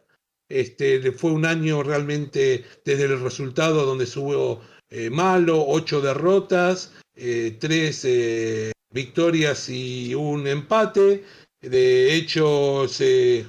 Este, 0.50 1.12
fue 1.12 1.32
un 1.32 1.46
año 1.46 1.84
realmente 1.84 2.64
desde 2.86 3.04
el 3.06 3.20
resultado 3.20 3.86
donde 3.86 4.06
subo 4.06 4.62
eh, 4.90 5.10
malo, 5.10 5.66
ocho 5.68 6.00
derrotas, 6.00 6.94
eh, 7.16 7.58
tres 7.60 8.06
eh, 8.06 8.72
victorias 8.92 9.68
y 9.68 10.16
un 10.16 10.48
empate. 10.48 11.26
De 11.60 12.16
hecho, 12.16 12.88
se, 12.88 13.46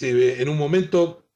en 0.00 0.48
un 0.48 0.58
momento 0.58 1.28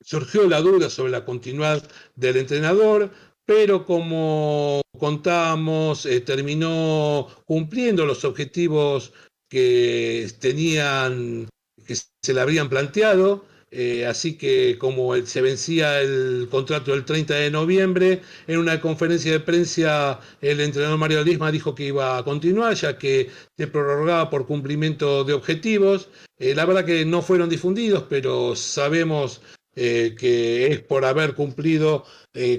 surgió 0.00 0.48
la 0.48 0.60
duda 0.60 0.88
sobre 0.88 1.12
la 1.12 1.24
continuidad 1.24 1.86
del 2.14 2.38
entrenador, 2.38 3.10
pero 3.44 3.84
como 3.84 4.80
contábamos, 4.98 6.08
terminó 6.24 7.28
cumpliendo 7.44 8.06
los 8.06 8.24
objetivos 8.24 9.12
que 9.50 10.28
tenían, 10.40 11.48
que 11.86 11.96
se 11.96 12.32
le 12.32 12.40
habían 12.40 12.70
planteado. 12.70 13.44
Eh, 13.76 14.06
así 14.06 14.34
que 14.38 14.78
como 14.78 15.16
se 15.26 15.42
vencía 15.42 16.00
el 16.00 16.46
contrato 16.48 16.94
el 16.94 17.04
30 17.04 17.34
de 17.34 17.50
noviembre, 17.50 18.22
en 18.46 18.58
una 18.58 18.80
conferencia 18.80 19.32
de 19.32 19.40
prensa 19.40 20.20
el 20.40 20.60
entrenador 20.60 20.96
Mario 20.96 21.24
Lisma 21.24 21.50
dijo 21.50 21.74
que 21.74 21.86
iba 21.86 22.16
a 22.16 22.22
continuar, 22.22 22.74
ya 22.74 22.96
que 22.98 23.30
se 23.56 23.66
prorrogaba 23.66 24.30
por 24.30 24.46
cumplimiento 24.46 25.24
de 25.24 25.32
objetivos. 25.32 26.08
Eh, 26.38 26.54
la 26.54 26.66
verdad 26.66 26.84
que 26.84 27.04
no 27.04 27.20
fueron 27.20 27.48
difundidos, 27.48 28.04
pero 28.08 28.54
sabemos 28.54 29.40
eh, 29.76 30.14
que 30.18 30.68
es 30.68 30.80
por 30.80 31.04
haber 31.04 31.34
cumplido 31.34 32.04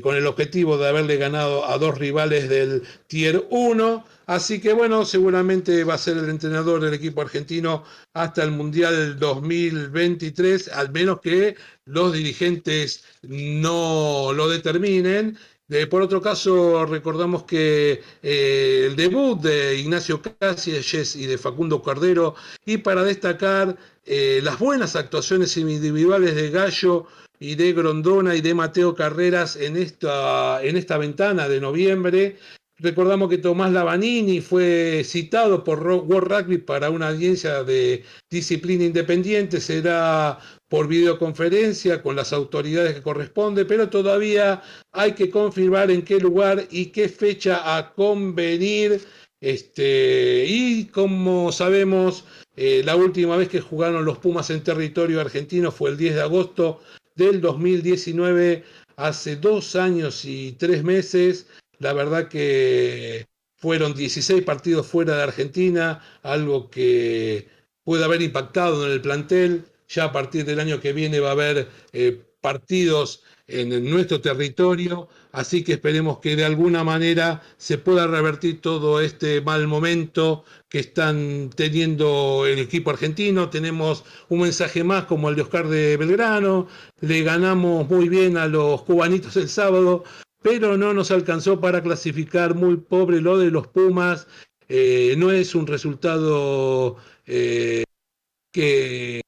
con 0.01 0.15
el 0.15 0.25
objetivo 0.25 0.77
de 0.77 0.87
haberle 0.87 1.17
ganado 1.17 1.65
a 1.65 1.77
dos 1.77 1.97
rivales 1.97 2.47
del 2.47 2.83
Tier 3.07 3.45
1 3.49 4.05
Así 4.27 4.59
que 4.59 4.73
bueno, 4.73 5.05
seguramente 5.05 5.83
va 5.83 5.95
a 5.95 5.99
ser 5.99 6.17
el 6.17 6.29
entrenador 6.29 6.81
del 6.81 6.95
equipo 6.95 7.21
argentino 7.21 7.83
hasta 8.13 8.43
el 8.43 8.51
Mundial 8.51 8.95
del 8.95 9.19
2023, 9.19 10.69
al 10.69 10.91
menos 10.91 11.21
que 11.21 11.55
los 11.85 12.11
dirigentes 12.11 13.03
no 13.21 14.33
lo 14.33 14.49
determinen. 14.49 15.37
Por 15.89 16.01
otro 16.01 16.21
caso, 16.21 16.85
recordamos 16.85 17.43
que 17.43 18.01
eh, 18.21 18.85
el 18.87 18.95
debut 18.95 19.41
de 19.41 19.79
Ignacio 19.79 20.21
Cáceres 20.21 21.15
y 21.15 21.25
de 21.25 21.37
Facundo 21.37 21.81
Cordero, 21.81 22.35
y 22.65 22.77
para 22.77 23.03
destacar 23.03 23.75
eh, 24.05 24.41
las 24.43 24.59
buenas 24.59 24.95
actuaciones 24.95 25.57
individuales 25.57 26.35
de 26.35 26.51
Gallo 26.51 27.07
y 27.39 27.55
de 27.55 27.73
Grondona 27.73 28.35
y 28.35 28.41
de 28.41 28.53
Mateo 28.53 28.93
Carreras 28.93 29.55
en 29.55 29.75
esta, 29.75 30.63
en 30.63 30.77
esta 30.77 30.97
ventana 30.97 31.49
de 31.49 31.59
noviembre, 31.59 32.37
Recordamos 32.77 33.29
que 33.29 33.37
Tomás 33.37 33.71
Lavanini 33.71 34.41
fue 34.41 35.01
citado 35.05 35.63
por 35.63 35.79
World 35.81 36.27
Rugby 36.27 36.57
para 36.57 36.89
una 36.89 37.07
audiencia 37.07 37.63
de 37.63 38.03
disciplina 38.29 38.83
independiente, 38.83 39.61
será 39.61 40.39
por 40.75 40.89
videoconferencia 40.89 42.01
con 42.01 42.17
las 42.17 42.33
autoridades 42.33 42.95
que 42.95 43.01
corresponde, 43.01 43.63
pero 43.63 43.87
todavía 43.89 44.61
hay 44.91 45.13
que 45.13 45.29
confirmar 45.29 45.89
en 45.89 46.01
qué 46.01 46.19
lugar 46.19 46.67
y 46.69 46.87
qué 46.87 47.07
fecha 47.07 47.77
a 47.77 47.93
convenir. 47.93 48.99
Este, 49.39 50.43
y 50.45 50.87
como 50.87 51.53
sabemos, 51.53 52.25
eh, 52.57 52.81
la 52.83 52.97
última 52.97 53.37
vez 53.37 53.47
que 53.47 53.61
jugaron 53.61 54.03
los 54.03 54.17
Pumas 54.17 54.49
en 54.49 54.65
territorio 54.65 55.21
argentino 55.21 55.71
fue 55.71 55.91
el 55.91 55.97
10 55.97 56.15
de 56.15 56.21
agosto 56.21 56.81
del 57.15 57.39
2019, 57.39 58.65
hace 58.97 59.37
dos 59.37 59.77
años 59.77 60.25
y 60.25 60.57
tres 60.59 60.83
meses. 60.83 61.47
La 61.79 61.93
verdad 61.93 62.27
que 62.27 63.27
fueron 63.55 63.93
16 63.93 64.43
partidos 64.43 64.87
fuera 64.87 65.15
de 65.15 65.23
Argentina, 65.23 66.03
algo 66.21 66.69
que 66.69 67.47
puede 67.85 68.03
haber 68.03 68.21
impactado 68.21 68.85
en 68.85 68.91
el 68.91 68.99
plantel. 68.99 69.63
Ya 69.87 70.05
a 70.05 70.11
partir 70.11 70.45
del 70.45 70.59
año 70.59 70.79
que 70.79 70.93
viene 70.93 71.19
va 71.19 71.29
a 71.29 71.33
haber 71.33 71.69
eh, 71.93 72.21
partidos 72.41 73.23
en 73.47 73.89
nuestro 73.89 74.21
territorio, 74.21 75.07
así 75.31 75.63
que 75.63 75.73
esperemos 75.73 76.19
que 76.19 76.35
de 76.35 76.45
alguna 76.45 76.83
manera 76.83 77.41
se 77.57 77.77
pueda 77.77 78.05
revertir 78.07 78.61
todo 78.61 79.01
este 79.01 79.41
mal 79.41 79.67
momento 79.67 80.43
que 80.69 80.79
están 80.79 81.49
teniendo 81.55 82.45
el 82.47 82.59
equipo 82.59 82.91
argentino. 82.91 83.49
Tenemos 83.49 84.03
un 84.29 84.41
mensaje 84.41 84.83
más 84.83 85.05
como 85.05 85.29
el 85.29 85.35
de 85.35 85.41
Oscar 85.43 85.67
de 85.67 85.97
Belgrano, 85.97 86.67
le 87.01 87.23
ganamos 87.23 87.89
muy 87.89 88.09
bien 88.09 88.37
a 88.37 88.47
los 88.47 88.83
cubanitos 88.83 89.35
el 89.37 89.49
sábado, 89.49 90.03
pero 90.43 90.77
no 90.77 90.93
nos 90.93 91.09
alcanzó 91.09 91.59
para 91.59 91.81
clasificar 91.81 92.53
muy 92.53 92.77
pobre 92.77 93.21
lo 93.21 93.39
de 93.39 93.49
los 93.49 93.67
Pumas. 93.67 94.27
Eh, 94.67 95.15
no 95.17 95.31
es 95.31 95.55
un 95.55 95.65
resultado 95.65 96.97
eh, 97.25 97.83
que 98.51 99.21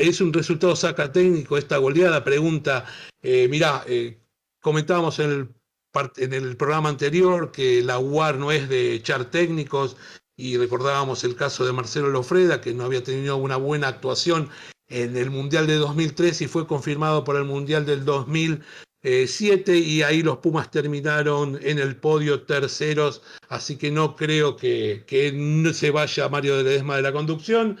es 0.00 0.20
un 0.20 0.32
resultado 0.32 0.74
saca 0.76 1.12
técnico 1.12 1.56
esta 1.56 1.76
goleada. 1.76 2.24
Pregunta, 2.24 2.86
eh, 3.22 3.48
mirá, 3.48 3.84
eh, 3.86 4.18
comentábamos 4.60 5.18
en 5.18 5.54
el, 5.90 6.56
programa 6.56 6.88
anterior 6.88 7.50
que 7.52 7.82
la 7.82 7.98
UAR 7.98 8.38
no 8.38 8.52
es 8.52 8.68
de 8.68 8.94
echar 8.94 9.24
técnicos 9.30 9.96
y 10.36 10.56
recordábamos 10.56 11.24
el 11.24 11.36
caso 11.36 11.64
de 11.66 11.72
Marcelo 11.72 12.08
Lofreda, 12.08 12.60
que 12.60 12.72
no 12.72 12.84
había 12.84 13.02
tenido 13.02 13.36
una 13.36 13.56
buena 13.56 13.88
actuación 13.88 14.48
en 14.88 15.16
el 15.16 15.30
Mundial 15.30 15.66
de 15.66 15.76
2003 15.76 16.42
y 16.42 16.46
fue 16.46 16.66
confirmado 16.66 17.24
por 17.24 17.36
el 17.36 17.44
Mundial 17.44 17.84
del 17.86 18.04
2000 18.04 18.62
7 19.02 19.78
y 19.78 20.02
ahí 20.02 20.22
los 20.22 20.38
Pumas 20.38 20.70
terminaron 20.70 21.58
en 21.62 21.78
el 21.78 21.96
podio 21.96 22.42
terceros, 22.42 23.22
así 23.48 23.76
que 23.76 23.90
no 23.90 24.14
creo 24.14 24.56
que, 24.56 25.04
que 25.06 25.72
se 25.72 25.90
vaya 25.90 26.28
Mario 26.28 26.58
de 26.58 26.64
Ledesma 26.64 26.96
de 26.96 27.02
la 27.02 27.12
conducción. 27.12 27.78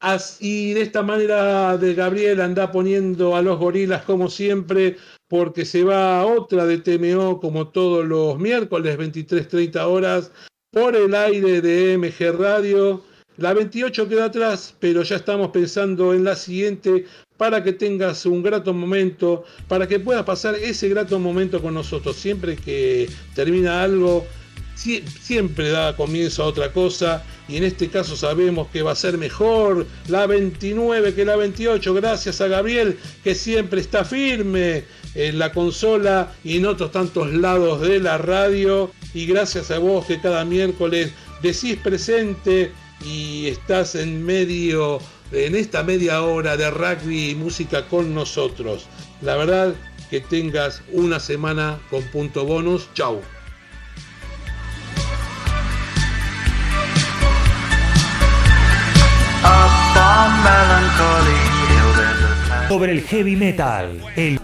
Así 0.00 0.74
de 0.74 0.82
esta 0.82 1.02
manera 1.02 1.76
de 1.76 1.94
Gabriel 1.94 2.40
anda 2.40 2.70
poniendo 2.70 3.34
a 3.34 3.42
los 3.42 3.58
gorilas 3.58 4.04
como 4.04 4.30
siempre, 4.30 4.96
porque 5.26 5.64
se 5.64 5.82
va 5.82 6.20
a 6.20 6.26
otra 6.26 6.66
de 6.66 6.78
TMO 6.78 7.40
como 7.40 7.68
todos 7.68 8.06
los 8.06 8.38
miércoles 8.38 8.96
23.30 8.96 9.76
horas 9.84 10.30
por 10.70 10.94
el 10.94 11.14
aire 11.14 11.60
de 11.60 11.98
MG 11.98 12.38
Radio. 12.38 13.02
La 13.38 13.52
28 13.54 14.08
queda 14.08 14.26
atrás, 14.26 14.74
pero 14.78 15.02
ya 15.02 15.16
estamos 15.16 15.50
pensando 15.50 16.14
en 16.14 16.22
la 16.22 16.36
siguiente 16.36 17.06
para 17.36 17.62
que 17.64 17.72
tengas 17.72 18.24
un 18.24 18.42
grato 18.42 18.72
momento, 18.72 19.44
para 19.66 19.88
que 19.88 19.98
puedas 19.98 20.24
pasar 20.24 20.54
ese 20.54 20.88
grato 20.88 21.18
momento 21.18 21.60
con 21.60 21.74
nosotros. 21.74 22.14
Siempre 22.16 22.56
que 22.56 23.08
termina 23.34 23.82
algo, 23.82 24.24
siempre 24.76 25.70
da 25.70 25.96
comienzo 25.96 26.44
a 26.44 26.46
otra 26.46 26.72
cosa 26.72 27.24
y 27.48 27.56
en 27.56 27.64
este 27.64 27.88
caso 27.88 28.16
sabemos 28.16 28.68
que 28.68 28.82
va 28.82 28.92
a 28.92 28.96
ser 28.96 29.18
mejor 29.18 29.86
la 30.08 30.26
29 30.26 31.14
que 31.14 31.24
la 31.24 31.36
28 31.36 31.94
gracias 31.94 32.40
a 32.40 32.48
Gabriel 32.48 32.98
que 33.24 33.34
siempre 33.34 33.80
está 33.80 34.04
firme 34.04 34.84
en 35.14 35.38
la 35.38 35.52
consola 35.52 36.32
y 36.44 36.58
en 36.58 36.66
otros 36.66 36.92
tantos 36.92 37.32
lados 37.32 37.80
de 37.80 38.00
la 38.00 38.18
radio 38.18 38.90
y 39.14 39.26
gracias 39.26 39.70
a 39.70 39.78
vos 39.78 40.06
que 40.06 40.20
cada 40.20 40.44
miércoles 40.44 41.10
decís 41.42 41.76
presente 41.76 42.72
y 43.04 43.46
estás 43.46 43.94
en 43.94 44.24
medio, 44.24 44.98
en 45.32 45.54
esta 45.54 45.82
media 45.82 46.22
hora 46.22 46.56
de 46.56 46.70
rugby 46.70 47.30
y 47.30 47.34
música 47.34 47.86
con 47.86 48.14
nosotros. 48.14 48.86
La 49.22 49.36
verdad 49.36 49.74
que 50.10 50.20
tengas 50.20 50.82
una 50.92 51.20
semana 51.20 51.78
con 51.90 52.02
punto 52.04 52.44
bonus. 52.44 52.88
Chau. 52.94 53.20
Sobre 62.68 62.92
el 62.92 63.00
heavy 63.02 63.36
metal, 63.36 64.00
el... 64.16 64.38